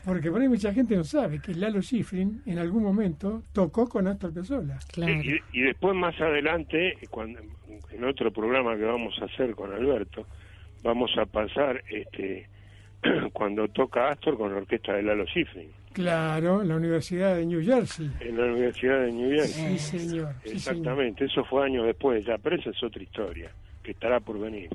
porque 0.04 0.30
por 0.30 0.40
ahí 0.40 0.48
mucha 0.48 0.72
gente 0.72 0.94
no 0.96 1.02
sabe 1.04 1.40
que 1.40 1.52
Lalo 1.54 1.80
Schifrin 1.82 2.42
en 2.46 2.58
algún 2.58 2.82
momento 2.84 3.42
tocó 3.52 3.88
con 3.88 4.06
Astor 4.06 4.32
Piazzolla. 4.32 4.78
Claro. 4.92 5.12
Y, 5.14 5.40
y 5.52 5.62
después 5.62 5.94
más 5.96 6.14
adelante, 6.20 6.94
cuando, 7.10 7.40
en 7.90 8.04
otro 8.04 8.32
programa 8.32 8.76
que 8.76 8.84
vamos 8.84 9.14
a 9.20 9.24
hacer 9.24 9.54
con 9.56 9.72
Alberto, 9.72 10.26
vamos 10.84 11.10
a 11.18 11.26
pasar 11.26 11.82
este 11.90 12.48
cuando 13.32 13.68
toca 13.68 14.10
Astor 14.10 14.36
con 14.36 14.50
la 14.52 14.58
orquesta 14.58 14.92
de 14.94 15.02
Lalo 15.02 15.24
Schifrin 15.26 15.70
Claro, 15.92 16.60
en 16.60 16.68
la 16.68 16.76
Universidad 16.76 17.36
de 17.36 17.46
New 17.46 17.64
Jersey. 17.64 18.10
en 18.20 18.36
la 18.36 18.44
Universidad 18.44 19.00
de 19.00 19.12
New 19.12 19.30
Jersey. 19.30 19.78
Sí, 19.78 19.98
señor. 19.98 20.34
sí, 20.44 20.50
señor. 20.50 20.56
Exactamente, 20.56 21.24
eso 21.24 21.42
fue 21.44 21.64
años 21.64 21.86
después 21.86 22.22
ya, 22.26 22.36
pero 22.36 22.56
esa 22.56 22.68
es 22.70 22.82
otra 22.82 23.02
historia 23.02 23.50
que 23.82 23.92
estará 23.92 24.20
por 24.20 24.38
venir. 24.38 24.68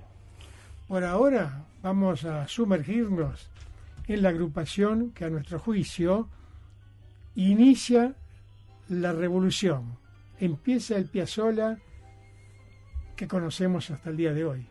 Por 0.87 1.03
ahora 1.03 1.63
vamos 1.83 2.25
a 2.25 2.47
sumergirnos 2.47 3.51
en 4.07 4.23
la 4.23 4.29
agrupación 4.29 5.11
que 5.11 5.25
a 5.25 5.29
nuestro 5.29 5.59
juicio 5.59 6.27
inicia 7.35 8.13
la 8.89 9.11
revolución. 9.13 9.97
Empieza 10.39 10.97
el 10.97 11.05
Piazzolla 11.05 11.77
que 13.15 13.27
conocemos 13.27 13.91
hasta 13.91 14.09
el 14.09 14.17
día 14.17 14.33
de 14.33 14.43
hoy. 14.43 14.65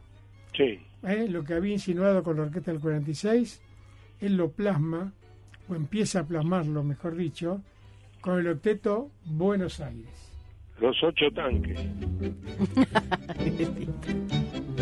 Sí, 0.57 0.81
¿eh? 1.03 1.27
Lo 1.29 1.45
que 1.45 1.55
había 1.55 1.73
insinuado 1.73 2.23
con 2.23 2.37
la 2.37 2.43
orquesta 2.43 2.73
del 2.73 2.81
46, 2.81 3.61
él 4.21 4.37
lo 4.37 4.51
plasma, 4.51 5.13
o 5.69 5.75
empieza 5.75 6.21
a 6.21 6.27
plasmarlo, 6.27 6.83
mejor 6.83 7.17
dicho, 7.17 7.63
con 8.21 8.39
el 8.39 8.49
octeto 8.49 9.11
Buenos 9.25 9.81
Aires. 9.81 10.33
los 10.81 10.97
ocho 11.03 11.27
tanques. 11.35 11.79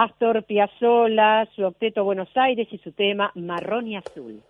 Astor 0.00 0.44
Piazzolla, 0.44 1.44
su 1.56 1.64
octeto 1.64 2.04
Buenos 2.04 2.28
Aires 2.36 2.68
y 2.70 2.78
su 2.78 2.92
tema 2.92 3.32
Marrón 3.34 3.88
y 3.88 3.96
Azul. 3.96 4.44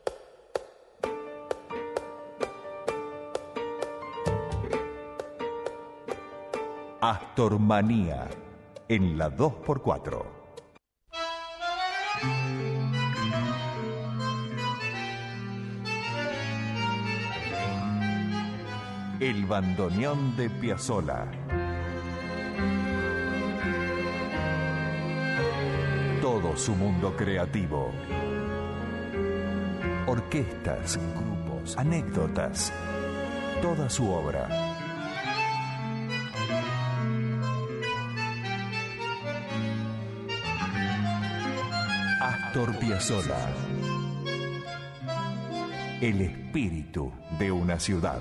Astor 7.00 7.58
Manía 7.58 8.28
en 8.88 9.16
la 9.16 9.30
2x4. 9.30 10.22
El 19.20 19.46
bandoneón 19.46 20.36
de 20.36 20.50
Piazzolla. 20.50 21.26
Su 26.56 26.74
mundo 26.74 27.14
creativo. 27.16 27.92
Orquestas, 30.06 30.98
grupos, 31.14 31.76
anécdotas, 31.76 32.72
toda 33.60 33.88
su 33.90 34.10
obra. 34.10 34.48
Astor 42.20 42.78
Piazzolla. 42.78 43.36
El 46.00 46.20
espíritu 46.22 47.12
de 47.38 47.52
una 47.52 47.78
ciudad. 47.78 48.20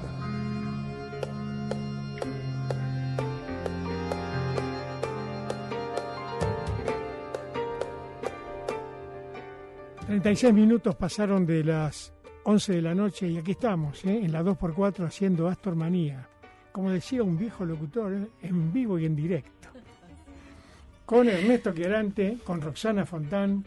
36 10.21 10.51
minutos 10.51 10.95
pasaron 10.95 11.45
de 11.45 11.63
las 11.63 12.11
11 12.43 12.73
de 12.73 12.81
la 12.81 12.95
noche 12.95 13.27
y 13.27 13.37
aquí 13.37 13.51
estamos, 13.51 14.03
¿eh? 14.03 14.17
en 14.23 14.31
la 14.31 14.41
2x4 14.41 15.05
haciendo 15.05 15.47
Astor 15.47 15.75
Manía. 15.75 16.27
Como 16.71 16.89
decía 16.89 17.21
un 17.21 17.37
viejo 17.37 17.63
locutor, 17.63 18.13
¿eh? 18.13 18.27
en 18.41 18.73
vivo 18.73 18.97
y 18.97 19.05
en 19.05 19.15
directo. 19.15 19.69
Con 21.05 21.29
Ernesto 21.29 21.71
Quierante, 21.71 22.39
con 22.43 22.61
Roxana 22.61 23.05
Fontán, 23.05 23.63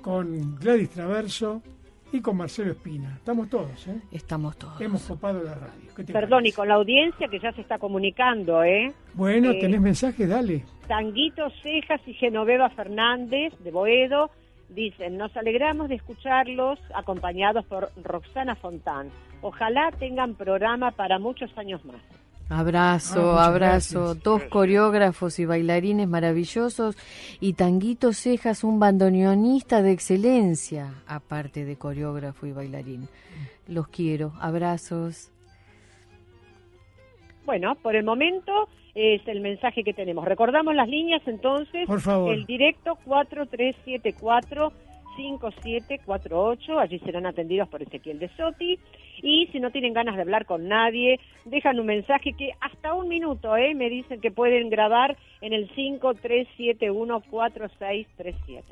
con 0.00 0.56
Gladys 0.56 0.90
Traverso 0.90 1.62
y 2.10 2.20
con 2.20 2.38
Marcelo 2.38 2.72
Espina. 2.72 3.14
Estamos 3.18 3.48
todos, 3.48 3.86
¿eh? 3.86 4.00
Estamos 4.10 4.56
todos. 4.56 4.80
Hemos 4.80 5.04
copado 5.04 5.44
la 5.44 5.54
radio. 5.54 6.12
Perdón, 6.12 6.44
y 6.44 6.50
con 6.50 6.66
la 6.66 6.74
audiencia 6.74 7.28
que 7.28 7.38
ya 7.38 7.52
se 7.52 7.60
está 7.60 7.78
comunicando, 7.78 8.64
¿eh? 8.64 8.92
Bueno, 9.14 9.52
tenés 9.52 9.80
mensaje, 9.80 10.26
dale. 10.26 10.64
Tanguito 10.88 11.48
Cejas 11.62 12.00
y 12.04 12.14
Genoveva 12.14 12.68
Fernández 12.70 13.52
de 13.60 13.70
Boedo 13.70 14.32
Dicen, 14.74 15.18
nos 15.18 15.36
alegramos 15.36 15.88
de 15.90 15.96
escucharlos 15.96 16.78
acompañados 16.94 17.64
por 17.66 17.90
Roxana 18.02 18.54
Fontán. 18.54 19.10
Ojalá 19.42 19.90
tengan 19.98 20.34
programa 20.34 20.92
para 20.92 21.18
muchos 21.18 21.50
años 21.58 21.84
más. 21.84 22.00
Abrazo, 22.48 23.38
ah, 23.38 23.46
abrazo. 23.46 24.14
Dos 24.14 24.44
coreógrafos 24.44 25.38
y 25.38 25.44
bailarines 25.44 26.08
maravillosos 26.08 26.96
y 27.40 27.54
Tanguito 27.54 28.12
Cejas, 28.12 28.64
un 28.64 28.78
bandoneonista 28.78 29.82
de 29.82 29.92
excelencia, 29.92 30.94
aparte 31.06 31.64
de 31.64 31.76
coreógrafo 31.76 32.46
y 32.46 32.52
bailarín. 32.52 33.08
Los 33.68 33.88
quiero. 33.88 34.32
Abrazos. 34.40 35.30
Bueno, 37.44 37.74
por 37.76 37.96
el 37.96 38.04
momento 38.04 38.68
es 38.94 39.26
el 39.26 39.40
mensaje 39.40 39.84
que 39.84 39.94
tenemos. 39.94 40.24
Recordamos 40.24 40.74
las 40.74 40.88
líneas 40.88 41.22
entonces. 41.26 41.86
Por 41.86 42.00
favor. 42.00 42.32
El 42.32 42.46
directo 42.46 42.96
4374 43.04 44.72
5748, 45.16 46.78
allí 46.78 46.98
serán 47.00 47.26
atendidos 47.26 47.68
por 47.68 47.82
Ezequiel 47.82 48.18
de 48.18 48.34
Soti. 48.36 48.78
Y 49.22 49.48
si 49.52 49.60
no 49.60 49.70
tienen 49.70 49.92
ganas 49.92 50.16
de 50.16 50.22
hablar 50.22 50.46
con 50.46 50.66
nadie, 50.68 51.20
dejan 51.44 51.78
un 51.78 51.84
mensaje 51.86 52.32
que 52.32 52.52
hasta 52.60 52.94
un 52.94 53.08
minuto, 53.08 53.54
¿eh? 53.56 53.74
me 53.74 53.90
dicen 53.90 54.20
que 54.20 54.30
pueden 54.30 54.70
grabar 54.70 55.18
en 55.40 55.52
el 55.52 55.68
53714637. 55.74 58.62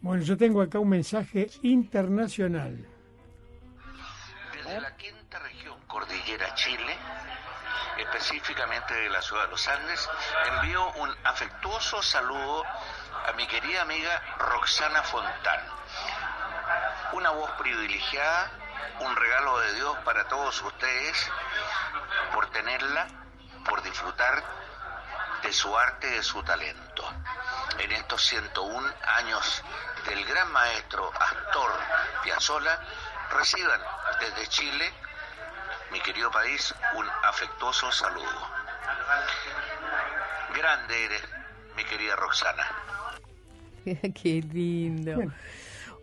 Bueno, 0.00 0.22
yo 0.22 0.36
tengo 0.36 0.62
acá 0.62 0.78
un 0.78 0.88
mensaje 0.88 1.48
internacional. 1.62 2.86
Desde 4.52 4.80
la 4.80 4.96
quinta 4.96 5.38
región 5.38 5.74
Cordillera 5.86 6.54
Chile 6.54 6.94
específicamente 8.00 8.94
de 8.94 9.10
la 9.10 9.22
ciudad 9.22 9.44
de 9.44 9.50
los 9.50 9.68
Andes, 9.68 10.08
envío 10.46 10.88
un 10.92 11.16
afectuoso 11.24 12.02
saludo 12.02 12.64
a 13.28 13.32
mi 13.32 13.46
querida 13.46 13.82
amiga 13.82 14.22
Roxana 14.38 15.02
Fontán. 15.02 15.60
Una 17.12 17.30
voz 17.30 17.50
privilegiada, 17.52 18.50
un 19.00 19.16
regalo 19.16 19.58
de 19.60 19.74
Dios 19.74 19.96
para 20.04 20.26
todos 20.28 20.60
ustedes 20.62 21.30
por 22.32 22.50
tenerla, 22.50 23.06
por 23.64 23.82
disfrutar 23.82 24.42
de 25.42 25.52
su 25.52 25.76
arte, 25.76 26.08
de 26.08 26.22
su 26.22 26.42
talento. 26.42 27.04
En 27.78 27.92
estos 27.92 28.22
101 28.22 28.92
años 29.16 29.62
del 30.06 30.24
gran 30.26 30.50
maestro 30.52 31.10
Astor 31.18 31.72
Piazzolla, 32.22 32.78
reciban 33.30 33.80
desde 34.20 34.46
Chile 34.48 34.92
mi 35.92 36.00
querido 36.00 36.30
país, 36.30 36.74
un 36.96 37.04
afectuoso 37.28 37.90
saludo. 37.90 38.24
Grande 40.56 41.04
eres, 41.04 41.22
mi 41.76 41.84
querida 41.84 42.16
Roxana. 42.16 42.64
Qué 44.14 44.42
lindo. 44.42 45.32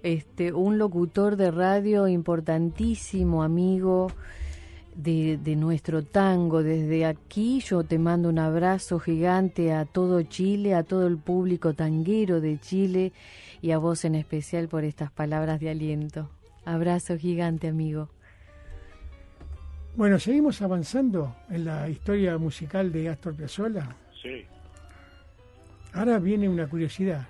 Este, 0.04 0.54
un 0.54 0.78
locutor 0.78 1.36
de 1.38 1.52
radio 1.52 2.08
importantísimo, 2.08 3.44
amigo 3.44 4.12
de, 4.96 5.38
de, 5.38 5.56
nuestro 5.56 6.04
tango. 6.04 6.64
Desde 6.64 7.06
aquí 7.06 7.62
yo 7.62 7.84
te 7.84 7.98
mando 7.98 8.30
un 8.30 8.40
abrazo 8.40 9.00
gigante 9.00 9.74
a 9.74 9.86
todo 9.86 10.22
Chile, 10.24 10.76
a 10.76 10.84
todo 10.84 11.08
el 11.08 11.18
público 11.18 11.74
tanguero 11.74 12.42
de 12.42 12.60
Chile 12.60 13.14
y 13.62 13.72
a 13.72 13.78
vos 13.78 14.06
en 14.06 14.16
especial 14.16 14.68
por 14.68 14.84
estas 14.84 15.12
palabras 15.12 15.60
de 15.60 15.70
aliento. 15.70 16.30
Abrazo 16.66 17.18
gigante, 17.18 17.68
amigo. 17.68 18.10
Bueno, 19.98 20.20
seguimos 20.20 20.62
avanzando 20.62 21.36
en 21.50 21.66
la 21.66 21.90
historia 21.90 22.38
musical 22.38 22.92
de 22.92 23.10
Astor 23.10 23.34
Piazzolla. 23.34 23.96
Sí. 24.22 24.46
Ahora 25.92 26.20
viene 26.20 26.48
una 26.48 26.70
curiosidad, 26.70 27.26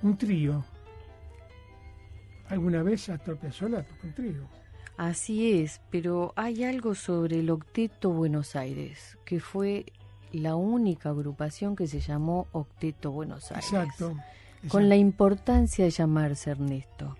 un 0.00 0.16
trío. 0.16 0.64
alguna 2.48 2.82
vez 2.82 3.10
Astor 3.10 3.36
Piazzolla 3.36 3.82
tocó 3.82 4.06
un 4.06 4.14
trío. 4.14 4.48
Así 4.96 5.60
es, 5.60 5.82
pero 5.90 6.32
hay 6.34 6.64
algo 6.64 6.94
sobre 6.94 7.40
el 7.40 7.50
Octeto 7.50 8.08
Buenos 8.08 8.56
Aires, 8.56 9.18
que 9.26 9.38
fue 9.38 9.84
la 10.32 10.56
única 10.56 11.10
agrupación 11.10 11.76
que 11.76 11.86
se 11.86 12.00
llamó 12.00 12.46
Octeto 12.52 13.10
Buenos 13.10 13.52
Aires. 13.52 13.66
Exacto. 13.66 14.16
Con 14.68 14.88
la 14.88 14.96
importancia 14.96 15.84
de 15.84 15.90
llamarse 15.90 16.52
Ernesto. 16.52 17.18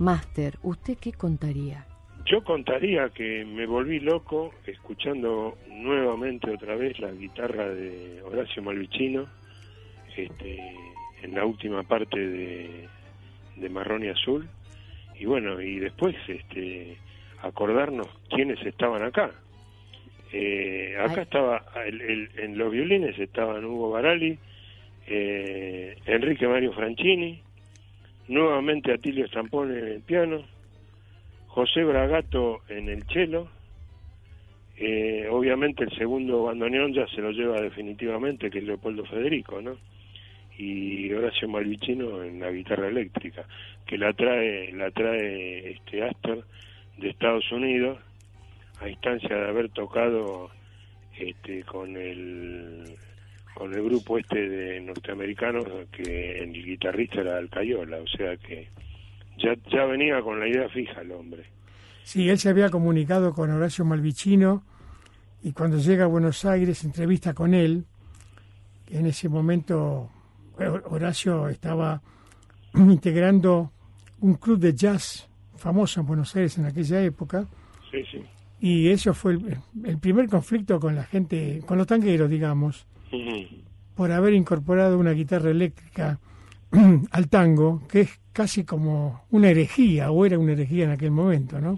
Máster, 0.00 0.58
¿usted 0.64 0.98
qué 0.98 1.12
contaría? 1.12 1.86
Yo 2.32 2.42
contaría 2.42 3.10
que 3.10 3.44
me 3.44 3.66
volví 3.66 4.00
loco 4.00 4.54
escuchando 4.66 5.58
nuevamente 5.68 6.50
otra 6.50 6.76
vez 6.76 6.98
la 6.98 7.12
guitarra 7.12 7.68
de 7.68 8.22
Horacio 8.22 8.62
Malvicino 8.62 9.26
este, 10.16 10.58
en 11.22 11.34
la 11.34 11.44
última 11.44 11.82
parte 11.82 12.18
de, 12.18 12.88
de 13.56 13.68
Marrón 13.68 14.04
y 14.04 14.08
Azul. 14.08 14.48
Y 15.20 15.26
bueno 15.26 15.60
y 15.60 15.78
después 15.78 16.16
este 16.26 16.96
acordarnos 17.42 18.08
quiénes 18.30 18.64
estaban 18.64 19.02
acá. 19.02 19.30
Eh, 20.32 20.96
acá 21.04 21.20
estaba 21.20 21.62
en 21.84 22.56
los 22.56 22.72
violines 22.72 23.18
estaban 23.18 23.62
Hugo 23.66 23.90
Barali 23.90 24.38
eh, 25.06 25.98
Enrique 26.06 26.48
Mario 26.48 26.72
Franchini 26.72 27.42
nuevamente 28.28 28.90
Atilio 28.90 29.26
Stampone 29.26 29.78
en 29.78 29.86
el 29.88 30.00
piano 30.00 30.51
José 31.54 31.84
Bragato 31.84 32.60
en 32.68 32.88
el 32.88 33.02
cello 33.04 33.48
eh, 34.76 35.28
obviamente 35.30 35.84
el 35.84 35.92
segundo 35.96 36.44
bandoneón 36.44 36.92
ya 36.92 37.06
se 37.08 37.20
lo 37.20 37.30
lleva 37.30 37.60
definitivamente 37.60 38.50
que 38.50 38.58
es 38.58 38.64
Leopoldo 38.64 39.04
Federico 39.04 39.60
no 39.60 39.76
y 40.56 41.12
Horacio 41.12 41.48
Malvicino 41.48 42.22
en 42.22 42.40
la 42.40 42.50
guitarra 42.50 42.88
eléctrica, 42.88 43.46
que 43.86 43.96
la 43.98 44.12
trae, 44.12 44.72
la 44.72 44.90
trae 44.90 45.72
este 45.72 46.02
Astor 46.02 46.44
de 46.98 47.08
Estados 47.08 47.50
Unidos 47.52 47.98
a 48.80 48.88
instancia 48.88 49.34
de 49.34 49.48
haber 49.48 49.70
tocado 49.70 50.50
este 51.18 51.64
con 51.64 51.96
el 51.96 52.84
con 53.54 53.74
el 53.74 53.82
grupo 53.82 54.18
este 54.18 54.48
de 54.48 54.80
norteamericanos 54.80 55.64
que 55.90 56.38
el 56.38 56.52
guitarrista 56.52 57.20
era 57.20 57.36
Alcayola, 57.36 57.98
o 57.98 58.06
sea 58.06 58.36
que 58.36 58.68
ya, 59.38 59.54
ya 59.70 59.84
venía 59.84 60.20
con 60.22 60.38
la 60.40 60.48
idea 60.48 60.68
fija 60.68 61.00
el 61.00 61.12
hombre. 61.12 61.44
Sí, 62.04 62.28
él 62.28 62.38
se 62.38 62.48
había 62.48 62.68
comunicado 62.68 63.32
con 63.32 63.50
Horacio 63.50 63.84
Malvicino 63.84 64.64
y 65.42 65.52
cuando 65.52 65.78
llega 65.78 66.04
a 66.04 66.08
Buenos 66.08 66.44
Aires 66.44 66.84
entrevista 66.84 67.34
con 67.34 67.54
él, 67.54 67.84
en 68.88 69.06
ese 69.06 69.28
momento 69.28 70.10
Horacio 70.58 71.48
estaba 71.48 72.00
integrando 72.74 73.72
un 74.20 74.34
club 74.34 74.58
de 74.58 74.74
jazz 74.74 75.28
famoso 75.56 76.00
en 76.00 76.06
Buenos 76.06 76.34
Aires 76.36 76.58
en 76.58 76.66
aquella 76.66 77.02
época. 77.02 77.46
Sí, 77.90 78.02
sí. 78.10 78.22
Y 78.60 78.88
eso 78.90 79.12
fue 79.12 79.38
el, 79.84 79.98
primer 79.98 80.28
conflicto 80.28 80.78
con 80.78 80.94
la 80.94 81.02
gente, 81.02 81.62
con 81.66 81.78
los 81.78 81.86
tangueros, 81.86 82.30
digamos, 82.30 82.86
por 83.96 84.12
haber 84.12 84.34
incorporado 84.34 84.98
una 84.98 85.10
guitarra 85.10 85.50
eléctrica 85.50 86.20
al 87.10 87.28
tango, 87.28 87.86
que 87.88 88.02
es 88.02 88.20
casi 88.32 88.64
como 88.64 89.24
una 89.30 89.50
herejía, 89.50 90.10
o 90.10 90.24
era 90.24 90.38
una 90.38 90.52
herejía 90.52 90.84
en 90.84 90.90
aquel 90.90 91.10
momento, 91.10 91.60
¿no? 91.60 91.76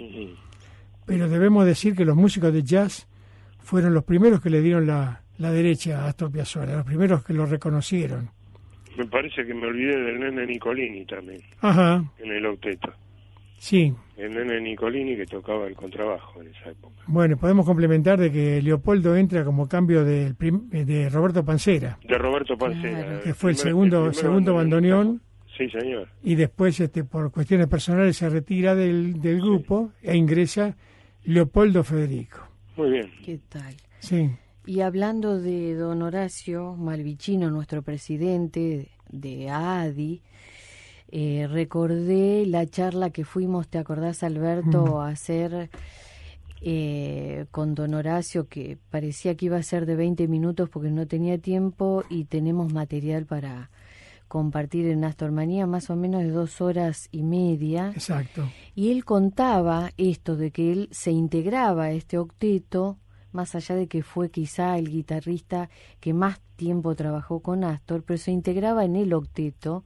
Pero 1.06 1.28
debemos 1.28 1.66
decir 1.66 1.94
que 1.94 2.04
los 2.04 2.16
músicos 2.16 2.52
de 2.52 2.62
jazz 2.62 3.06
fueron 3.58 3.92
los 3.94 4.04
primeros 4.04 4.40
que 4.40 4.50
le 4.50 4.60
dieron 4.60 4.86
la, 4.86 5.22
la 5.38 5.50
derecha 5.50 6.04
a 6.04 6.08
Astor 6.08 6.30
Piazzolla, 6.30 6.76
los 6.76 6.86
primeros 6.86 7.24
que 7.24 7.34
lo 7.34 7.46
reconocieron. 7.46 8.30
Me 8.96 9.04
parece 9.06 9.44
que 9.44 9.52
me 9.52 9.66
olvidé 9.66 9.98
del 9.98 10.20
nene 10.20 10.46
Nicolini 10.46 11.04
también. 11.04 11.40
Ajá. 11.60 12.04
En 12.18 12.30
el 12.30 12.46
octeto. 12.46 12.92
Sí. 13.58 13.92
El 14.16 14.32
nene 14.32 14.60
Nicolini 14.60 15.16
que 15.16 15.26
tocaba 15.26 15.66
el 15.66 15.74
contrabajo 15.74 16.40
en 16.40 16.48
esa 16.48 16.70
época. 16.70 17.02
Bueno, 17.06 17.36
podemos 17.36 17.66
complementar 17.66 18.18
de 18.18 18.30
que 18.30 18.62
Leopoldo 18.62 19.16
entra 19.16 19.44
como 19.44 19.68
cambio 19.68 20.04
de, 20.04 20.32
de 20.32 21.08
Roberto 21.08 21.44
Pancera. 21.44 21.98
De 22.06 22.16
Roberto 22.16 22.56
Pancera. 22.56 23.20
Que 23.22 23.34
fue 23.34 23.50
el, 23.50 23.56
segundo, 23.56 24.12
segundo 24.12 24.54
bandoneón. 24.54 25.20
Sí, 25.56 25.68
señor. 25.68 26.08
Y 26.22 26.36
después, 26.36 26.78
este, 26.78 27.04
por 27.04 27.32
cuestiones 27.32 27.66
personales, 27.66 28.16
se 28.16 28.28
retira 28.28 28.74
del, 28.74 29.20
del 29.20 29.40
grupo 29.40 29.92
e 30.02 30.16
ingresa 30.16 30.76
Leopoldo 31.24 31.82
Federico. 31.82 32.48
Muy 32.76 32.90
bien. 32.90 33.10
¿Qué 33.24 33.40
tal? 33.48 33.74
Sí. 33.98 34.30
Y 34.66 34.80
hablando 34.80 35.40
de 35.40 35.74
don 35.74 36.02
Horacio 36.02 36.74
Malvicino, 36.74 37.50
nuestro 37.50 37.82
presidente 37.82 38.88
de 39.10 39.50
ADI, 39.50 40.22
eh, 41.08 41.46
recordé 41.50 42.46
la 42.46 42.66
charla 42.66 43.10
que 43.10 43.24
fuimos, 43.24 43.68
¿te 43.68 43.78
acordás 43.78 44.22
Alberto, 44.22 45.00
a 45.00 45.08
hacer 45.08 45.70
eh, 46.60 47.46
con 47.50 47.74
don 47.74 47.94
Horacio, 47.94 48.48
que 48.48 48.78
parecía 48.90 49.34
que 49.36 49.46
iba 49.46 49.56
a 49.56 49.62
ser 49.62 49.86
de 49.86 49.96
20 49.96 50.28
minutos 50.28 50.68
porque 50.70 50.90
no 50.90 51.06
tenía 51.06 51.38
tiempo 51.38 52.04
y 52.08 52.24
tenemos 52.24 52.72
material 52.72 53.26
para 53.26 53.70
compartir 54.28 54.86
en 54.86 55.04
Astormanía 55.04 55.66
más 55.66 55.90
o 55.90 55.96
menos 55.96 56.22
de 56.22 56.30
dos 56.30 56.60
horas 56.60 57.08
y 57.12 57.22
media. 57.22 57.92
Exacto. 57.94 58.50
Y 58.74 58.90
él 58.90 59.04
contaba 59.04 59.92
esto 59.96 60.36
de 60.36 60.50
que 60.50 60.72
él 60.72 60.88
se 60.90 61.12
integraba 61.12 61.84
a 61.84 61.92
este 61.92 62.18
octeto 62.18 62.98
más 63.34 63.54
allá 63.54 63.74
de 63.74 63.88
que 63.88 64.02
fue 64.02 64.30
quizá 64.30 64.78
el 64.78 64.88
guitarrista 64.88 65.68
que 66.00 66.14
más 66.14 66.40
tiempo 66.56 66.94
trabajó 66.94 67.40
con 67.40 67.64
Astor, 67.64 68.04
pero 68.04 68.16
se 68.16 68.30
integraba 68.30 68.84
en 68.84 68.96
el 68.96 69.12
octeto 69.12 69.84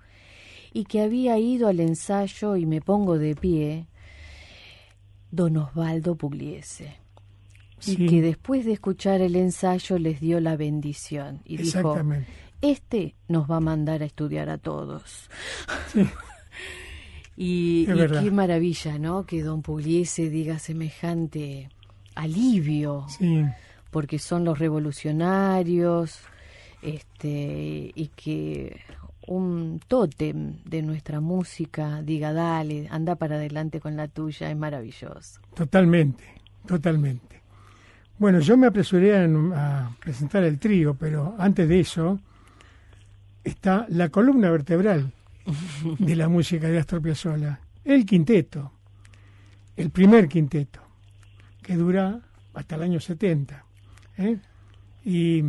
y 0.73 0.85
que 0.85 1.03
había 1.03 1.39
ido 1.39 1.69
al 1.69 1.81
ensayo, 1.81 2.57
y 2.57 2.67
me 2.67 2.81
pongo 2.81 3.19
de 3.19 3.35
pie, 3.35 3.87
don 5.31 5.57
Osvaldo 5.57 6.17
Pugliese. 6.17 6.97
Y 7.87 8.09
que 8.09 8.21
después 8.21 8.65
de 8.65 8.73
escuchar 8.73 9.21
el 9.21 9.37
ensayo 9.37 9.99
les 9.99 10.21
dio 10.21 10.41
la 10.41 10.57
bendición 10.57 11.43
y 11.45 11.59
dijo, 11.59 11.97
este 12.61 13.15
nos 13.29 13.49
va 13.49 13.57
a 13.57 13.61
mandar 13.61 14.03
a 14.03 14.07
estudiar 14.07 14.51
a 14.51 14.59
todos. 14.59 15.31
y, 17.37 17.83
y 17.83 17.87
qué 17.87 18.31
maravilla, 18.33 18.99
¿no? 18.99 19.27
Que 19.27 19.43
don 19.43 19.63
Pugliese 19.63 20.29
diga 20.29 20.59
semejante 20.59 21.69
alivio, 22.17 23.07
porque 23.93 24.19
son 24.19 24.45
los 24.45 24.59
revolucionarios, 24.59 26.19
este, 26.83 27.93
y 27.95 28.11
que 28.17 28.81
un 29.29 29.81
tótem 29.87 30.59
de 30.65 30.83
nuestra 30.83 31.21
música 31.21 32.03
diga, 32.03 32.33
dale, 32.33 32.89
anda 32.91 33.15
para 33.17 33.37
adelante 33.37 33.79
con 33.81 33.97
la 33.97 34.09
tuya, 34.09 34.51
es 34.51 34.57
maravilloso. 34.57 35.41
Totalmente, 35.55 36.25
totalmente. 36.67 37.43
Bueno, 38.19 38.41
yo 38.41 38.57
me 38.57 38.67
apresuré 38.67 39.17
a, 39.17 39.91
presentar 40.01 40.43
el 40.45 40.59
trío, 40.59 40.95
pero 40.95 41.37
antes 41.39 41.69
de 41.69 41.81
eso 41.81 42.19
está 43.45 43.87
la 43.91 44.09
columna 44.09 44.51
vertebral 44.51 45.13
de 45.99 46.17
la 46.17 46.29
música 46.29 46.69
de 46.69 46.79
Astor 46.79 47.03
Piazzolla, 47.03 47.61
el 47.85 48.05
quinteto, 48.05 48.73
el 49.77 49.91
primer 49.91 50.27
quinteto 50.29 50.81
que 51.63 51.77
dura 51.77 52.21
hasta 52.55 52.77
el 52.77 52.83
año 52.83 52.99
70. 52.99 53.65
¿eh? 54.17 54.39
Y 55.05 55.45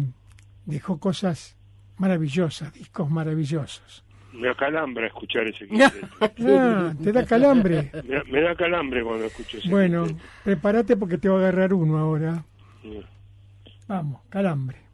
dejó 0.66 1.00
cosas 1.00 1.56
maravillosas, 2.00 2.74
discos 2.74 3.10
maravillosos. 3.10 4.04
Me 4.34 4.48
da 4.48 4.56
calambre 4.56 5.08
escuchar 5.08 5.48
ese 5.48 5.68
ah, 6.22 6.94
¿Te 7.04 7.12
da 7.12 7.26
calambre? 7.26 7.92
Me 8.28 8.42
da, 8.42 8.56
calambre 8.56 9.04
cuando 9.04 9.26
escucho 9.26 9.58
ese 9.58 9.70
Bueno, 9.70 10.06
prepárate 10.44 10.96
porque 10.96 11.18
te 11.18 11.30
va 11.30 11.36
a 11.36 11.40
agarrar 11.40 11.74
uno 11.74 11.98
ahora. 11.98 12.44
Vamos, 13.88 14.22
calambre. 14.30 14.89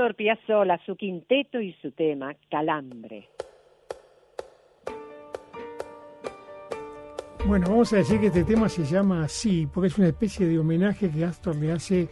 Astor 0.00 0.14
Piazzolla, 0.14 0.80
su 0.86 0.96
quinteto 0.96 1.60
y 1.60 1.74
su 1.82 1.92
tema, 1.92 2.34
Calambre. 2.50 3.28
Bueno, 7.44 7.66
vamos 7.68 7.92
a 7.92 7.96
decir 7.96 8.18
que 8.18 8.28
este 8.28 8.44
tema 8.44 8.70
se 8.70 8.82
llama 8.84 9.24
así, 9.24 9.68
porque 9.70 9.88
es 9.88 9.98
una 9.98 10.06
especie 10.08 10.46
de 10.46 10.58
homenaje 10.58 11.10
que 11.10 11.22
Astor 11.22 11.56
le 11.56 11.72
hace 11.72 12.08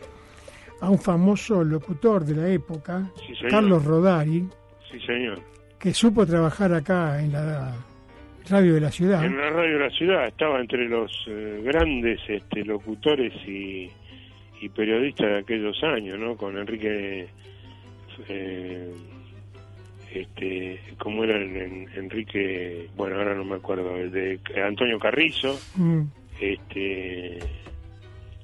a 0.82 0.90
un 0.90 0.98
famoso 0.98 1.64
locutor 1.64 2.26
de 2.26 2.34
la 2.36 2.48
época, 2.50 3.10
Sí, 3.26 3.34
señor. 3.36 3.50
Carlos 3.52 3.84
Rodari, 3.86 4.44
Sí, 4.92 5.00
señor. 5.06 5.40
que 5.78 5.94
supo 5.94 6.26
trabajar 6.26 6.74
acá 6.74 7.22
en 7.22 7.32
la 7.32 7.74
radio 8.50 8.74
de 8.74 8.80
la 8.82 8.90
ciudad. 8.90 9.24
En 9.24 9.34
la 9.38 9.48
radio 9.48 9.78
de 9.78 9.84
la 9.84 9.90
ciudad 9.90 10.26
estaba 10.26 10.60
entre 10.60 10.86
los 10.90 11.10
eh, 11.26 11.62
grandes 11.64 12.20
este, 12.28 12.66
locutores 12.66 13.32
y, 13.48 13.88
y 14.60 14.68
periodistas 14.68 15.26
de 15.26 15.38
aquellos 15.38 15.82
años, 15.84 16.18
¿no? 16.18 16.36
Con 16.36 16.58
Enrique, 16.58 17.28
eh, 18.28 18.92
este, 20.12 20.80
¿cómo 20.98 21.24
era 21.24 21.36
el- 21.36 21.56
en- 21.56 21.88
Enrique? 21.96 22.88
Bueno, 22.96 23.16
ahora 23.16 23.34
no 23.34 23.44
me 23.44 23.56
acuerdo, 23.56 23.96
el 23.96 24.10
de 24.10 24.40
Antonio 24.66 24.98
Carrizo, 24.98 25.58
Mm. 25.76 26.02
este, 26.40 27.38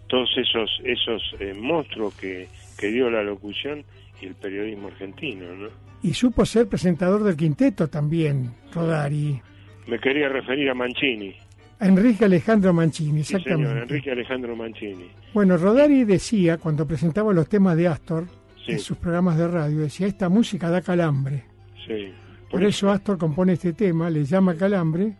todos 0.08 0.28
esos 0.36 0.80
esos 0.84 1.22
eh, 1.40 1.54
monstruos 1.54 2.14
que, 2.16 2.48
que 2.78 2.88
dio 2.88 3.10
la 3.10 3.22
locución 3.22 3.82
y 4.20 4.26
el 4.26 4.34
periodismo 4.34 4.88
argentino, 4.88 5.46
¿no? 5.54 5.68
Y 6.02 6.12
supo 6.12 6.44
ser 6.44 6.68
presentador 6.68 7.22
del 7.24 7.36
quinteto 7.36 7.88
también, 7.88 8.50
Rodari. 8.74 9.40
Me 9.86 9.98
quería 9.98 10.28
referir 10.28 10.68
a 10.70 10.74
Mancini. 10.74 11.34
Enrique 11.80 12.26
Alejandro 12.26 12.72
Mancini, 12.72 13.24
Sí, 13.24 13.34
exactamente. 13.36 13.68
señor, 13.70 13.82
Enrique 13.84 14.10
Alejandro 14.12 14.54
Mancini. 14.54 15.06
Bueno, 15.32 15.56
Rodari 15.56 16.04
decía, 16.04 16.58
cuando 16.58 16.86
presentaba 16.86 17.32
los 17.32 17.48
temas 17.48 17.76
de 17.76 17.88
Astor, 17.88 18.26
Sí. 18.64 18.72
en 18.72 18.78
sus 18.78 18.96
programas 18.96 19.36
de 19.36 19.46
radio, 19.48 19.80
decía, 19.80 20.06
esta 20.06 20.28
música 20.28 20.70
da 20.70 20.80
calambre. 20.80 21.44
Sí. 21.86 22.12
Por 22.50 22.62
eso 22.62 22.90
Astor 22.90 23.18
compone 23.18 23.54
este 23.54 23.72
tema, 23.72 24.08
le 24.10 24.24
llama 24.24 24.54
Calambre, 24.54 25.16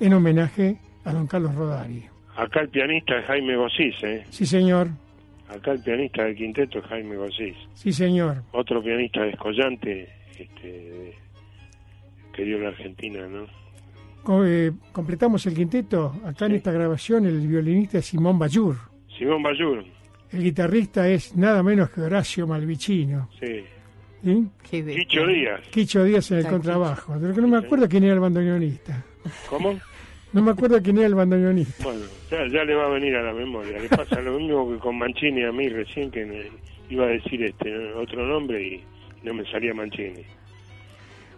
en 0.00 0.12
homenaje 0.12 0.78
a 1.04 1.12
don 1.12 1.26
Carlos 1.26 1.54
Rodari. 1.54 2.04
Acá 2.36 2.60
el 2.60 2.68
pianista 2.68 3.18
es 3.18 3.24
Jaime 3.26 3.56
Gosís, 3.56 3.94
¿eh? 4.02 4.24
Sí, 4.30 4.44
señor. 4.44 4.88
Acá 5.48 5.72
el 5.72 5.80
pianista 5.82 6.24
del 6.24 6.36
quinteto 6.36 6.78
es 6.80 6.84
Jaime 6.86 7.16
Gosís. 7.16 7.56
Sí, 7.74 7.92
señor. 7.92 8.42
Otro 8.52 8.82
pianista 8.82 9.22
descollante 9.22 10.08
este, 10.38 11.14
que 12.34 12.44
dio 12.44 12.58
la 12.58 12.68
Argentina, 12.68 13.26
¿no? 13.28 13.46
Co- 14.22 14.44
eh, 14.44 14.72
completamos 14.92 15.46
el 15.46 15.54
quinteto. 15.54 16.14
Acá 16.24 16.46
en 16.46 16.52
esta 16.56 16.72
grabación 16.72 17.26
el 17.26 17.46
violinista 17.46 17.98
es 17.98 18.06
Simón 18.06 18.38
Bayur. 18.38 18.76
Simón 19.18 19.42
Bayur, 19.42 19.84
El 20.32 20.42
guitarrista 20.42 21.08
es 21.08 21.36
nada 21.36 21.62
menos 21.62 21.90
que 21.90 22.00
Horacio 22.00 22.46
Malvicino. 22.46 23.30
sí. 23.40 23.64
¿sí? 24.24 24.48
Qué 24.68 24.82
bestia. 24.82 25.04
Quicho 25.04 25.26
Díaz, 25.26 25.60
Quicho 25.70 26.04
Díaz 26.04 26.30
en 26.30 26.38
el 26.38 26.46
contrabajo. 26.46 27.18
De 27.18 27.28
lo 27.28 27.34
que 27.34 27.40
no 27.40 27.48
me 27.48 27.58
acuerdo 27.58 27.88
quién 27.88 28.04
era 28.04 28.14
el 28.14 28.20
bandoneonista. 28.20 29.04
¿cómo? 29.48 29.78
No 30.32 30.42
me 30.42 30.50
acuerdo 30.50 30.82
quién 30.82 30.98
era 30.98 31.06
el 31.06 31.14
bandoneonista. 31.14 31.84
Bueno, 31.84 32.06
ya, 32.30 32.38
ya 32.48 32.64
le 32.64 32.74
va 32.74 32.86
a 32.86 32.88
venir 32.88 33.14
a 33.14 33.22
la 33.22 33.32
memoria. 33.32 33.78
Le 33.78 33.88
pasa 33.88 34.20
lo 34.20 34.38
mismo 34.38 34.68
que 34.70 34.78
con 34.78 34.98
Mancini 34.98 35.44
a 35.44 35.52
mí 35.52 35.68
recién, 35.68 36.10
que 36.10 36.24
me 36.24 36.42
iba 36.90 37.04
a 37.04 37.08
decir 37.08 37.44
este 37.44 37.92
otro 37.92 38.26
nombre 38.26 38.60
y 38.60 38.84
no 39.22 39.34
me 39.34 39.44
salía 39.50 39.72
Mancini. 39.74 40.24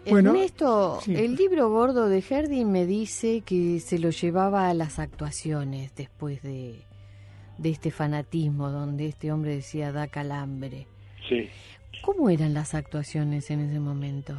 Bueno, 0.09 0.31
Ernesto, 0.31 0.99
sí. 1.01 1.13
el 1.13 1.35
libro 1.35 1.69
gordo 1.69 2.07
de 2.07 2.23
Herding 2.27 2.71
me 2.71 2.85
dice 2.85 3.43
que 3.45 3.79
se 3.81 3.99
lo 3.99 4.09
llevaba 4.09 4.69
a 4.69 4.73
las 4.73 4.99
actuaciones 4.99 5.93
después 5.95 6.41
de, 6.41 6.86
de 7.57 7.69
este 7.69 7.91
fanatismo 7.91 8.69
donde 8.69 9.07
este 9.07 9.31
hombre 9.31 9.55
decía 9.55 9.91
da 9.91 10.07
calambre. 10.07 10.87
Sí, 11.27 11.49
¿Cómo 12.03 12.29
eran 12.29 12.53
las 12.53 12.73
actuaciones 12.75 13.49
en 13.51 13.61
ese 13.61 13.79
momento? 13.79 14.33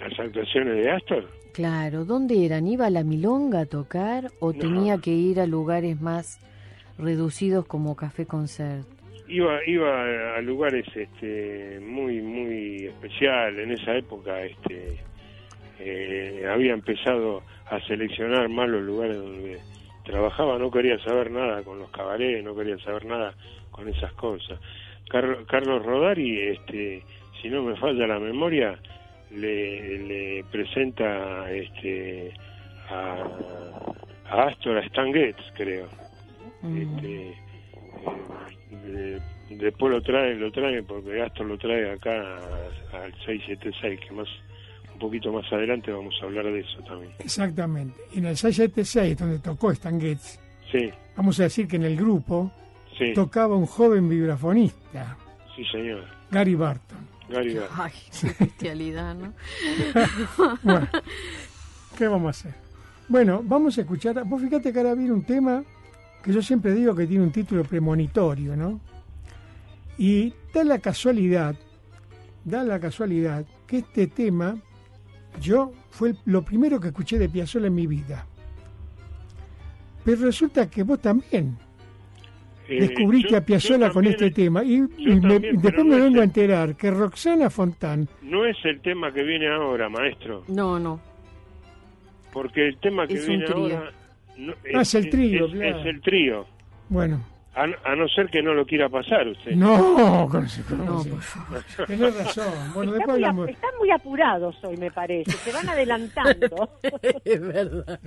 las 0.00 0.18
actuaciones 0.18 0.84
de 0.84 0.90
Astor. 0.90 1.30
Claro, 1.54 2.04
¿dónde 2.04 2.44
eran? 2.44 2.66
¿Iba 2.66 2.86
a 2.86 2.90
la 2.90 3.02
milonga 3.02 3.60
a 3.60 3.66
tocar 3.66 4.30
o 4.40 4.52
No. 4.52 4.58
tenía 4.58 4.98
que 4.98 5.12
ir 5.12 5.40
a 5.40 5.46
lugares 5.46 5.98
más 6.00 6.38
reducidos 6.98 7.64
como 7.66 7.96
Café 7.96 8.26
Concert? 8.26 8.86
iba 9.28 9.58
iba 9.66 10.36
a 10.36 10.40
lugares 10.40 10.86
este 10.94 11.80
muy 11.80 12.20
muy 12.22 12.84
especial 12.86 13.58
en 13.58 13.72
esa 13.72 13.96
época 13.96 14.40
este 14.44 14.98
eh, 15.80 16.44
había 16.48 16.72
empezado 16.74 17.42
a 17.68 17.80
seleccionar 17.88 18.48
más 18.48 18.68
los 18.68 18.82
lugares 18.82 19.16
donde 19.16 19.58
trabajaba 20.06 20.58
no 20.58 20.70
quería 20.70 20.98
saber 21.00 21.30
nada 21.30 21.62
con 21.62 21.78
los 21.78 21.90
cabarets 21.90 22.42
no 22.44 22.54
quería 22.56 22.78
saber 22.78 23.04
nada 23.04 23.34
con 23.70 23.88
esas 23.88 24.12
cosas 24.14 24.58
Car- 25.10 25.44
Carlos 25.46 25.84
Rodari 25.84 26.40
este 26.40 27.04
si 27.42 27.48
no 27.50 27.62
me 27.62 27.76
falla 27.76 28.06
la 28.06 28.18
memoria 28.18 28.80
le, 29.30 29.98
le 29.98 30.44
presenta 30.44 31.50
este 31.52 32.32
a, 32.88 33.22
a 34.30 34.42
Astor 34.44 34.78
a 34.78 34.86
Stan 34.86 35.12
Getz 35.12 35.42
creo 35.54 35.88
Mm. 36.62 36.82
este, 36.82 37.30
eh, 37.30 37.36
de- 38.70 39.20
después 39.56 39.92
lo 39.92 40.00
trae, 40.02 40.34
lo 40.36 40.50
trae 40.50 40.82
porque 40.82 41.20
Astor 41.20 41.46
lo 41.46 41.58
trae 41.58 41.90
acá 41.90 42.14
al 42.92 43.12
676, 43.26 44.00
que 44.00 44.14
más 44.14 44.28
un 44.96 45.00
poquito 45.00 45.30
más 45.30 45.44
adelante 45.52 45.92
vamos 45.92 46.14
a 46.22 46.24
hablar 46.24 46.46
de 46.46 46.60
eso 46.60 46.78
también. 46.88 47.12
Exactamente. 47.18 48.00
Y 48.14 48.18
en 48.18 48.26
el 48.26 48.36
676, 48.36 49.18
donde 49.18 49.38
tocó 49.40 49.70
Stan 49.72 50.00
Getz, 50.00 50.38
Sí, 50.72 50.90
vamos 51.16 51.38
a 51.38 51.44
decir 51.44 51.68
que 51.68 51.76
en 51.76 51.84
el 51.84 51.96
grupo 51.96 52.50
sí, 52.98 53.12
tocaba 53.14 53.54
un 53.56 53.66
joven 53.66 54.08
vibrafonista, 54.08 55.16
sí 55.54 55.62
señor. 55.70 56.02
Gary 56.30 56.54
Barton. 56.56 56.98
Gary 57.28 57.54
Gar- 57.54 57.68
Ay, 57.72 57.92
qué 58.20 58.44
bestialidad, 58.44 59.14
¿no? 59.14 59.32
Bueno, 60.62 60.88
¿qué 61.96 62.08
vamos 62.08 62.26
a 62.26 62.30
hacer? 62.30 62.54
Bueno, 63.08 63.42
vamos 63.44 63.76
a 63.78 63.82
escuchar. 63.82 64.24
Vos 64.24 64.40
fíjate 64.42 64.72
que 64.72 64.78
ahora 64.78 64.94
viene 64.94 65.12
un 65.12 65.24
tema 65.24 65.62
que 66.24 66.32
yo 66.32 66.42
siempre 66.42 66.72
digo 66.74 66.94
que 66.94 67.06
tiene 67.06 67.22
un 67.22 67.30
título 67.32 67.62
premonitorio, 67.64 68.56
¿no? 68.56 68.80
Y 69.98 70.32
da 70.52 70.64
la 70.64 70.78
casualidad, 70.80 71.54
da 72.44 72.64
la 72.64 72.80
casualidad 72.80 73.44
que 73.68 73.78
este 73.78 74.08
tema 74.08 74.56
yo 75.40 75.72
fue 75.90 76.10
el- 76.10 76.18
lo 76.26 76.42
primero 76.42 76.78
que 76.80 76.88
escuché 76.88 77.18
de 77.18 77.28
Piazzolla 77.28 77.66
en 77.68 77.74
mi 77.74 77.86
vida. 77.86 78.26
Pero 80.04 80.22
resulta 80.22 80.70
que 80.70 80.82
vos 80.82 81.00
también 81.00 81.56
Eh, 82.68 82.80
descubriste 82.80 83.30
yo- 83.32 83.38
a 83.38 83.40
Piazzolla 83.40 83.90
con 83.90 84.04
este 84.06 84.30
tema. 84.30 84.62
Y, 84.64 84.78
yo 84.78 84.86
y 84.98 85.06
me- 85.14 85.20
también, 85.20 85.40
pero 85.42 85.60
después 85.60 85.84
me 85.84 85.90
no 85.90 85.96
es 85.96 86.02
vengo 86.04 86.20
a 86.20 86.24
enterar 86.24 86.76
que 86.76 86.90
Roxana 86.90 87.50
Fontán 87.50 88.08
No 88.22 88.44
es 88.46 88.56
el 88.64 88.80
tema 88.80 89.12
que 89.12 89.22
viene 89.22 89.48
ahora, 89.48 89.88
maestro, 89.88 90.44
No, 90.48 90.78
no. 90.78 91.00
porque 92.32 92.68
el 92.68 92.78
tema 92.78 93.06
que 93.06 93.14
Es 93.14 93.22
un 93.22 93.28
viene 93.28 93.44
trío. 93.46 93.56
ahora 93.56 93.90
no- 94.38 94.52
Ah, 94.74 94.80
es 94.82 94.94
el 94.94 95.10
trío, 95.10 95.46
es, 95.46 95.52
claro. 95.52 95.80
es 95.80 95.86
el 95.86 96.00
trío. 96.02 96.46
Bueno, 96.88 97.20
A, 97.58 97.62
a 97.90 97.96
no 97.96 98.06
ser 98.08 98.26
que 98.28 98.42
no 98.42 98.52
lo 98.52 98.66
quiera 98.66 98.90
pasar 98.90 99.26
usted. 99.26 99.52
no, 99.52 100.28
con 100.30 100.44
ese- 100.44 100.62
con 100.64 100.84
No, 100.84 101.02
por 101.02 101.22
favor. 101.22 101.64
Tenés 101.86 102.14
razón. 102.14 102.52
Bueno, 102.74 102.92
después 102.92 103.16
muy, 103.16 103.24
hablamos. 103.24 103.48
están 103.48 103.70
muy 103.78 103.90
apurados 103.90 104.56
hoy, 104.62 104.76
me 104.76 104.90
parece. 104.90 105.32
Se 105.32 105.52
van 105.52 105.66
adelantando. 105.68 106.70
Es 107.24 107.40
verdad. 107.40 107.98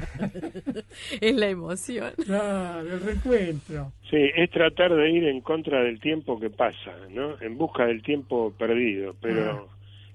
Es 1.19 1.35
la 1.35 1.47
emoción. 1.47 2.11
Claro, 2.25 2.81
el 2.81 2.99
reencuentro. 3.01 3.91
Sí, 4.09 4.17
es 4.35 4.51
tratar 4.51 4.93
de 4.93 5.09
ir 5.09 5.23
en 5.25 5.41
contra 5.41 5.81
del 5.81 5.99
tiempo 5.99 6.39
que 6.39 6.49
pasa, 6.51 6.91
¿no? 7.09 7.41
En 7.41 7.57
busca 7.57 7.85
del 7.85 8.03
tiempo 8.03 8.53
perdido, 8.57 9.15
pero 9.19 9.67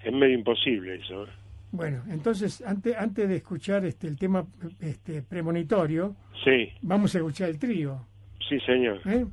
es 0.03 0.13
medio 0.13 0.33
imposible 0.35 0.95
eso. 0.95 1.25
¿eh? 1.25 1.29
Bueno, 1.71 2.03
entonces, 2.09 2.63
antes, 2.65 2.95
antes 2.97 3.27
de 3.27 3.35
escuchar 3.35 3.83
este, 3.85 4.07
el 4.07 4.17
tema 4.17 4.45
este, 4.79 5.21
premonitorio, 5.23 6.15
Sí, 6.43 6.69
vamos 6.81 7.13
a 7.15 7.17
escuchar 7.17 7.49
el 7.49 7.59
trío. 7.59 7.99
Sí, 8.49 8.59
señor. 8.61 9.01
¿eh? 9.05 9.25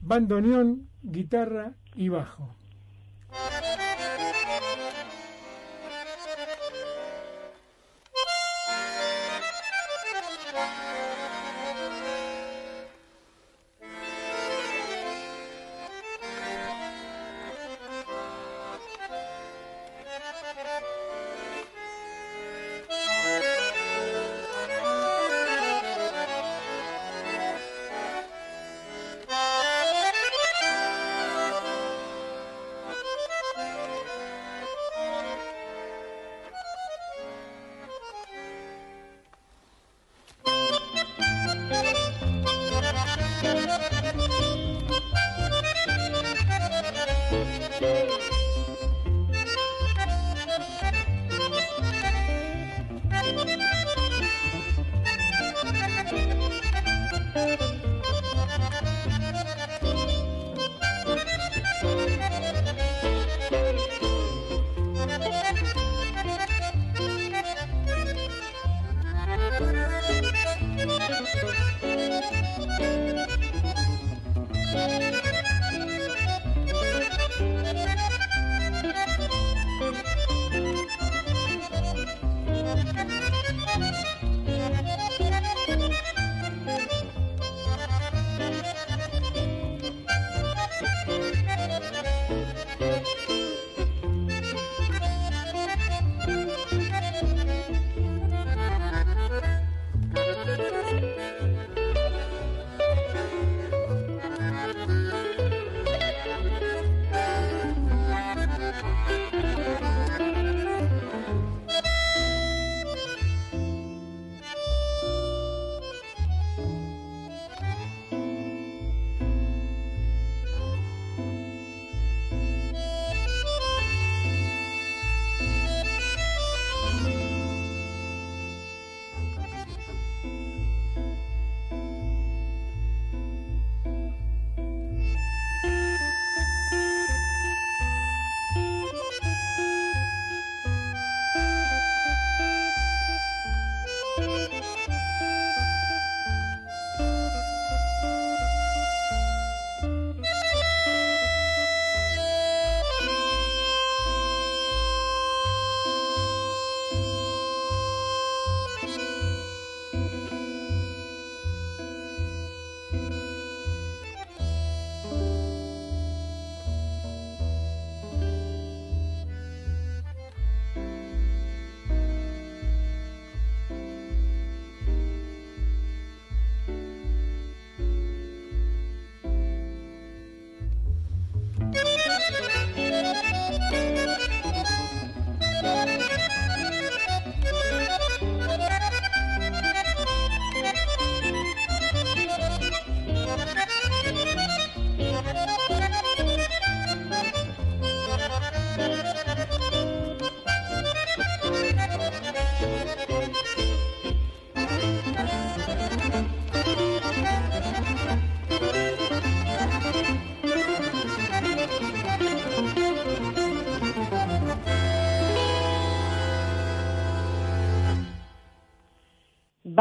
bandoneón, 0.00 0.88
guitarra 1.02 1.74
y 1.94 2.08
bajo. 2.08 2.55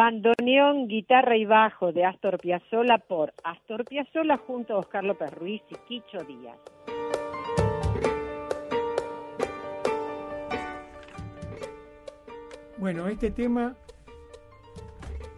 Bandoneón, 0.06 0.88
guitarra 0.88 1.36
y 1.36 1.46
bajo 1.46 1.92
de 1.92 2.06
Astor 2.06 2.38
Piazzolla 2.38 3.00
por 3.00 3.34
Astor 3.44 3.84
Piazzolla 3.86 4.38
junto 4.38 4.76
a 4.76 4.78
Oscar 4.78 5.04
López 5.04 5.34
Ruiz 5.34 5.64
y 5.72 5.76
Quicho 5.88 6.20
Díaz. 6.26 6.60
Bueno, 12.78 13.08
este 13.08 13.32
tema 13.32 13.76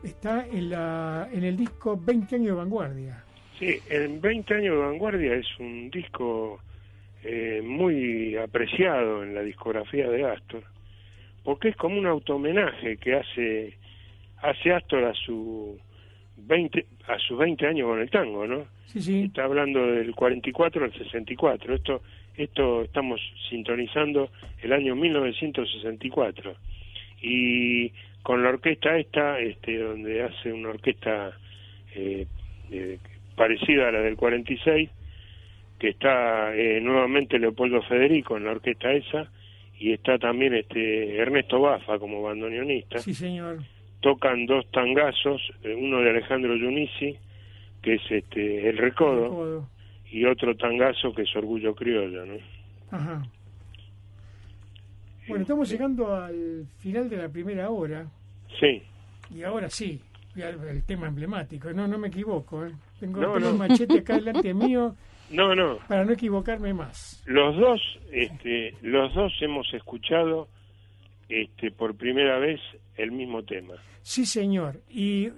está 0.04 0.46
en, 0.46 0.72
la, 0.72 1.30
en 1.32 1.46
el 1.46 1.56
disco 1.56 1.98
20 1.98 2.36
años 2.36 2.48
de 2.48 2.52
vanguardia. 2.52 3.24
Sí, 3.58 3.80
en 3.90 4.20
20 4.20 4.54
años 4.54 4.76
de 4.76 4.82
vanguardia 4.82 5.34
es 5.36 5.48
un 5.62 5.90
disco 5.90 6.60
eh, 7.24 7.62
muy 7.64 8.36
apreciado 8.36 9.24
en 9.24 9.34
la 9.34 9.44
discografía 9.44 10.10
de 10.10 10.26
Astor, 10.26 10.64
porque 11.46 11.70
es 11.70 11.78
como 11.78 11.98
un 11.98 12.06
automenaje 12.06 12.98
que 12.98 13.16
hace 13.16 13.78
hace 14.42 14.74
Astor 14.74 15.06
a 15.06 15.14
su 15.14 15.80
20 16.38 16.86
a 17.08 17.18
sus 17.20 17.38
20 17.38 17.68
años 17.68 17.88
con 17.88 18.00
el 18.00 18.10
tango, 18.10 18.48
¿no? 18.48 18.66
Sí, 18.86 19.02
sí. 19.02 19.24
Está 19.24 19.46
hablando 19.46 19.86
del 19.86 20.14
44 20.14 20.86
al 20.86 20.94
64. 20.94 21.76
Esto 21.76 22.02
esto 22.38 22.84
estamos 22.84 23.20
sintonizando 23.50 24.30
el 24.62 24.72
año 24.72 24.96
1964 24.96 26.56
y 27.22 27.92
con 28.22 28.44
la 28.44 28.50
orquesta 28.50 28.96
esta, 28.98 29.40
este, 29.40 29.80
donde 29.80 30.22
hace 30.22 30.54
una 30.54 30.70
orquesta 30.70 31.36
eh, 31.96 32.28
eh, 32.72 33.00
parecida 33.36 33.88
a 33.88 33.92
la 33.92 34.02
del 34.02 34.16
46, 34.16 34.90
que 35.80 35.90
está 35.90 36.56
eh, 36.56 36.80
nuevamente 36.80 37.40
Leopoldo 37.40 37.82
Federico 37.84 38.38
en 38.38 38.46
la 38.46 38.52
orquesta 38.52 38.92
esa 38.92 39.32
y 39.80 39.94
está 39.94 40.20
también 40.20 40.54
este 40.54 41.18
Ernesto 41.18 41.60
Bafa 41.60 41.98
como 41.98 42.22
bandoneonista. 42.22 43.00
Sí, 43.00 43.14
señor 43.14 43.60
tocan 44.02 44.46
dos 44.46 44.66
tangazos, 44.72 45.42
eh, 45.64 45.74
uno 45.76 46.00
de 46.02 46.10
Alejandro 46.12 46.56
Yunisi, 46.56 47.18
que 47.82 47.96
es 47.96 48.02
este 48.10 48.70
El 48.70 48.78
Recodo, 48.78 49.68
y 50.12 50.26
otro 50.26 50.56
tangazo 50.56 51.14
que 51.14 51.24
es 51.24 51.36
Orgullo 51.36 51.76
Criollo, 51.76 52.26
¿no? 52.26 52.36
Ajá. 52.92 53.24
Bueno, 55.28 55.42
estamos 55.42 55.70
llegando 55.70 56.16
al 56.16 56.66
final 56.80 57.10
de 57.10 57.18
la 57.18 57.28
primera 57.30 57.70
hora. 57.70 58.08
Sí. 58.60 58.82
Y 59.36 59.44
ahora 59.44 59.70
sí, 59.70 60.00
el 60.36 60.84
tema 60.86 61.08
emblemático. 61.08 61.72
No, 61.74 61.88
no 61.88 61.98
me 61.98 62.08
equivoco. 62.08 62.66
¿eh? 62.66 62.72
Tengo, 63.00 63.20
No, 63.20 63.34
tengo 63.34 63.40
no. 63.40 63.50
un 63.52 63.58
machete 63.58 64.00
acá 64.00 64.16
delante 64.16 64.54
mío 64.54 64.96
No, 65.30 65.54
no. 65.54 65.80
para 65.90 66.06
no 66.06 66.14
equivocarme 66.14 66.74
más. 66.74 67.22
Los 67.26 67.58
dos, 67.58 67.82
este, 68.14 68.74
los 68.82 69.14
dos 69.14 69.34
hemos 69.42 69.72
escuchado 69.74 70.48
este, 71.30 71.72
por 71.72 71.96
primera 71.96 72.38
vez 72.40 72.60
el 72.96 73.12
mismo 73.12 73.44
tema. 73.44 73.76
Sí, 74.02 74.26
señor. 74.26 74.82
Y 74.90 75.30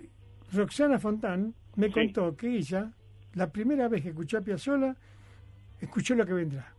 Roxana 0.53 0.99
Fontán 0.99 1.53
me 1.75 1.87
Sí. 1.87 1.93
contó 1.93 2.35
que 2.35 2.55
ella, 2.57 2.91
la 3.35 3.51
primera 3.51 3.87
vez 3.87 4.01
que 4.03 4.09
escuchó 4.09 4.37
a 4.37 4.41
Piazzolla, 4.41 4.95
escuchó 5.81 6.15
lo 6.15 6.25
que 6.25 6.33
vendrá. 6.33 6.73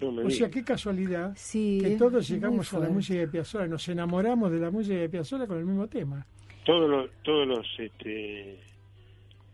No 0.00 0.12
me 0.12 0.24
O 0.24 0.30
sea, 0.30 0.50
qué 0.50 0.62
casualidad 0.62 1.32
Sí, 1.36 1.78
que 1.82 1.96
todos 1.96 2.28
llegamos 2.28 2.72
a 2.74 2.78
la 2.80 2.88
música 2.90 3.20
de 3.20 3.28
Piazzolla, 3.28 3.66
nos 3.66 3.88
enamoramos 3.88 4.50
de 4.52 4.58
la 4.60 4.70
música 4.70 4.96
de 4.98 5.08
Piazzolla 5.08 5.46
con 5.46 5.58
el 5.58 5.64
mismo 5.64 5.86
tema. 5.88 6.26
todos 6.66 6.90
los, 6.90 7.10
todos 7.22 7.46
los, 7.46 7.66
este, 7.78 8.58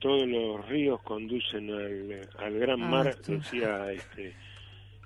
todos 0.00 0.26
los 0.26 0.66
ríos 0.68 1.00
conducen 1.02 1.70
al, 1.70 2.28
al 2.38 2.58
gran 2.58 2.82
Ah, 2.82 2.88
mar, 2.88 3.06
esto. 3.08 3.32
decía, 3.32 3.92
este, 3.92 4.32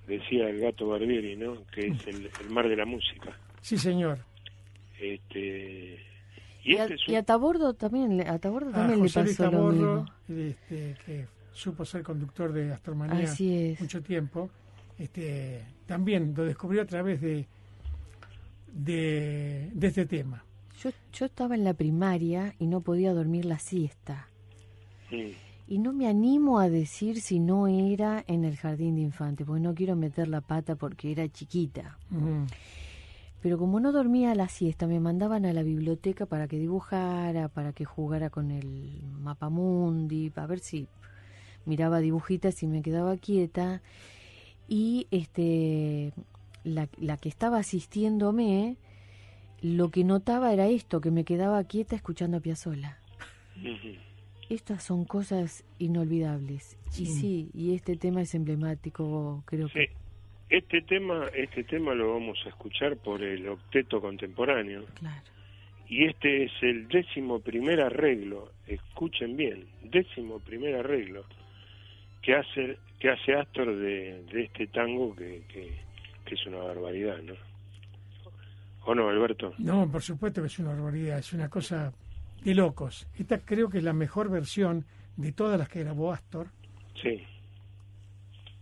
decía 0.07 0.49
el 0.49 0.61
gato 0.61 0.86
Barbieri, 0.88 1.36
¿no? 1.36 1.66
Que 1.66 1.88
es 1.88 2.07
el, 2.07 2.30
el 2.40 2.51
mar 2.51 2.68
de 2.68 2.76
la 2.76 2.86
música. 2.86 3.36
Sí, 3.67 3.79
señor. 3.79 4.19
Este, 5.01 5.99
y 6.62 6.75
Y 6.75 6.77
a, 6.77 6.83
este 6.85 6.95
es 6.95 7.01
y 7.09 7.11
un- 7.12 7.17
a 7.19 7.23
Tabordo 7.25 7.75
también, 7.75 8.17
le- 8.17 8.29
a 8.29 8.39
Tabordo 8.39 8.71
A 8.71 8.73
también 8.73 9.01
le 9.01 9.09
José 9.09 9.25
pasó 9.25 9.45
lo 9.45 9.51
Taborro, 9.51 10.07
mismo. 10.29 10.47
este, 10.51 10.97
que 11.05 11.27
supo 11.53 11.85
ser 11.85 12.05
conductor 12.05 12.53
de 12.53 12.73
Astromanía 12.73 13.25
Así 13.25 13.53
es. 13.73 13.81
mucho 13.81 14.01
tiempo, 14.03 14.51
este, 14.99 15.64
también 15.87 16.33
lo 16.37 16.45
descubrió 16.45 16.83
a 16.83 16.85
través 16.87 17.21
de, 17.21 17.47
de, 18.73 19.71
de 19.75 19.87
este 19.89 20.07
tema. 20.07 20.45
Yo, 20.81 20.91
yo 21.12 21.27
estaba 21.27 21.55
en 21.57 21.64
la 21.64 21.75
primaria 21.75 22.55
y 22.61 22.67
no 22.67 22.83
podía 22.83 23.12
dormir 23.12 23.47
la 23.47 23.59
siesta. 23.59 24.29
Y 25.69 25.79
no 25.79 25.93
me 25.93 26.07
animo 26.07 26.61
a 26.61 26.69
decir 26.69 27.21
si 27.21 27.41
no 27.41 27.67
era 27.67 28.23
en 28.29 28.45
el 28.45 28.57
jardín 28.57 28.95
de 28.97 29.01
infantes, 29.03 29.45
porque 29.47 29.62
no 29.62 29.75
quiero 29.75 29.97
meter 29.97 30.29
la 30.29 30.41
pata 30.41 30.77
porque 30.77 31.11
era 31.11 31.29
chiquita. 31.29 31.99
Ujú. 32.12 32.47
Pero 33.47 33.59
como 33.59 33.78
no 33.78 33.92
dormía 33.92 34.34
la 34.34 34.49
siesta, 34.49 34.88
me 34.88 34.99
mandaban 34.99 35.47
a 35.47 35.53
la 35.53 35.62
biblioteca 35.62 36.26
para 36.26 36.49
que 36.49 36.59
dibujara, 36.59 37.47
para 37.47 37.72
que 37.72 37.84
jugara 37.84 38.28
con 38.28 38.51
el 38.51 39.01
mapamundi, 39.20 40.30
para 40.30 40.49
ver 40.49 40.59
si 40.59 40.88
miraba 41.64 42.01
dibujitas 42.01 42.61
y 42.64 42.66
me 42.66 42.82
quedaba 42.82 43.16
quieta. 43.16 43.82
Y 44.66 45.07
este 45.12 46.12
la, 46.64 46.88
la 46.99 47.18
que 47.18 47.28
estaba 47.28 47.59
asistiéndome, 47.59 48.78
lo 49.62 49.92
que 49.92 50.03
notaba 50.03 50.53
era 50.53 50.66
esto, 50.66 51.01
que 51.01 51.12
me 51.12 51.22
quedaba 51.22 51.62
quieta 51.62 51.94
escuchando 51.94 52.38
a 52.38 52.40
Piazzolla. 52.40 52.99
Estas 54.51 54.82
son 54.82 55.05
cosas 55.05 55.62
inolvidables. 55.78 56.76
Y 56.86 56.90
Sí. 56.90 57.07
sí, 57.07 57.51
y 57.55 57.76
este 57.76 57.94
tema 57.97 58.22
es 58.22 58.34
emblemático, 58.34 59.44
creo 59.47 59.68
Sí. 59.68 59.74
que. 59.74 60.06
Este 60.49 60.82
tema, 60.82 61.26
este 61.34 61.64
tema 61.64 61.94
lo 61.94 62.14
vamos 62.14 62.38
a 62.47 62.51
escuchar 62.51 62.97
por 62.97 63.22
el 63.22 63.49
octeto 63.49 64.01
contemporáneo. 64.01 64.84
Claro. 64.94 65.22
Y 65.88 66.07
este 66.07 66.44
es 66.44 66.53
el 66.62 66.88
décimo 66.88 67.40
primer 67.40 67.80
arreglo, 67.80 68.53
escuchen 68.66 69.36
bien, 69.36 69.66
décimo 69.84 70.40
primer 70.40 70.76
arreglo 70.76 71.24
que 72.22 72.34
hace 72.34 72.78
que 72.99 73.11
hace 73.11 73.34
Astor 73.34 73.76
de, 73.76 74.24
de 74.32 74.44
este 74.44 74.66
tango 74.68 75.14
que, 75.14 75.42
que, 75.49 75.70
que 76.24 76.34
es 76.34 76.47
una 76.47 76.59
barbaridad, 76.59 77.18
¿no? 77.22 77.34
¿O 78.84 78.94
no, 78.94 79.09
Alberto? 79.09 79.53
No, 79.59 79.90
por 79.90 80.03
supuesto 80.03 80.40
que 80.40 80.47
es 80.47 80.59
una 80.59 80.70
barbaridad, 80.70 81.18
es 81.18 81.32
una 81.32 81.49
cosa 81.49 81.92
de 82.42 82.55
locos. 82.55 83.07
Esta 83.18 83.38
creo 83.38 83.68
que 83.68 83.78
es 83.78 83.84
la 83.84 83.92
mejor 83.92 84.30
versión 84.30 84.86
de 85.16 85.32
todas 85.32 85.59
las 85.59 85.68
que 85.68 85.82
grabó 85.82 86.12
Astor. 86.12 86.49
Sí. 87.01 87.22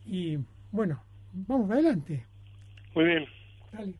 Y 0.07 0.39
bueno, 0.72 1.03
vamos 1.35 1.70
adelante. 1.70 2.24
Muy 2.95 3.05
bien. 3.05 3.26
Dale. 3.72 3.95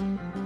Mm-hmm. 0.00 0.39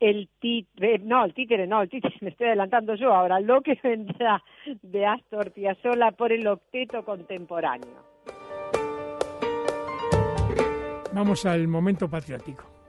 el 0.00 0.28
títere, 0.40 0.98
no, 0.98 1.24
el 1.24 1.34
títere, 1.34 1.66
no, 1.66 1.82
el 1.82 1.90
títere, 1.90 2.14
me 2.22 2.30
estoy 2.30 2.48
adelantando 2.48 2.94
yo 2.94 3.12
ahora, 3.12 3.38
lo 3.38 3.60
que 3.60 3.78
vendrá 3.82 4.42
de 4.82 5.06
Astor 5.06 5.52
Piazzolla 5.52 6.10
por 6.12 6.32
el 6.32 6.46
octeto 6.46 7.04
contemporáneo. 7.04 8.10
Vamos 11.12 11.44
al 11.44 11.68
momento 11.68 12.08
patriótico. 12.08 12.79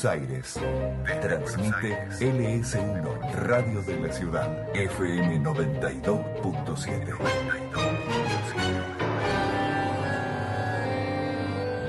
Buenos 0.00 0.22
Aires, 0.22 0.60
transmite 1.20 2.08
LS1 2.20 3.32
Radio 3.32 3.82
de 3.82 4.00
la 4.00 4.12
Ciudad, 4.12 4.68
FM 4.72 5.40
92.7. 5.40 7.18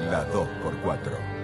La 0.09 0.27
2x4. 0.31 1.38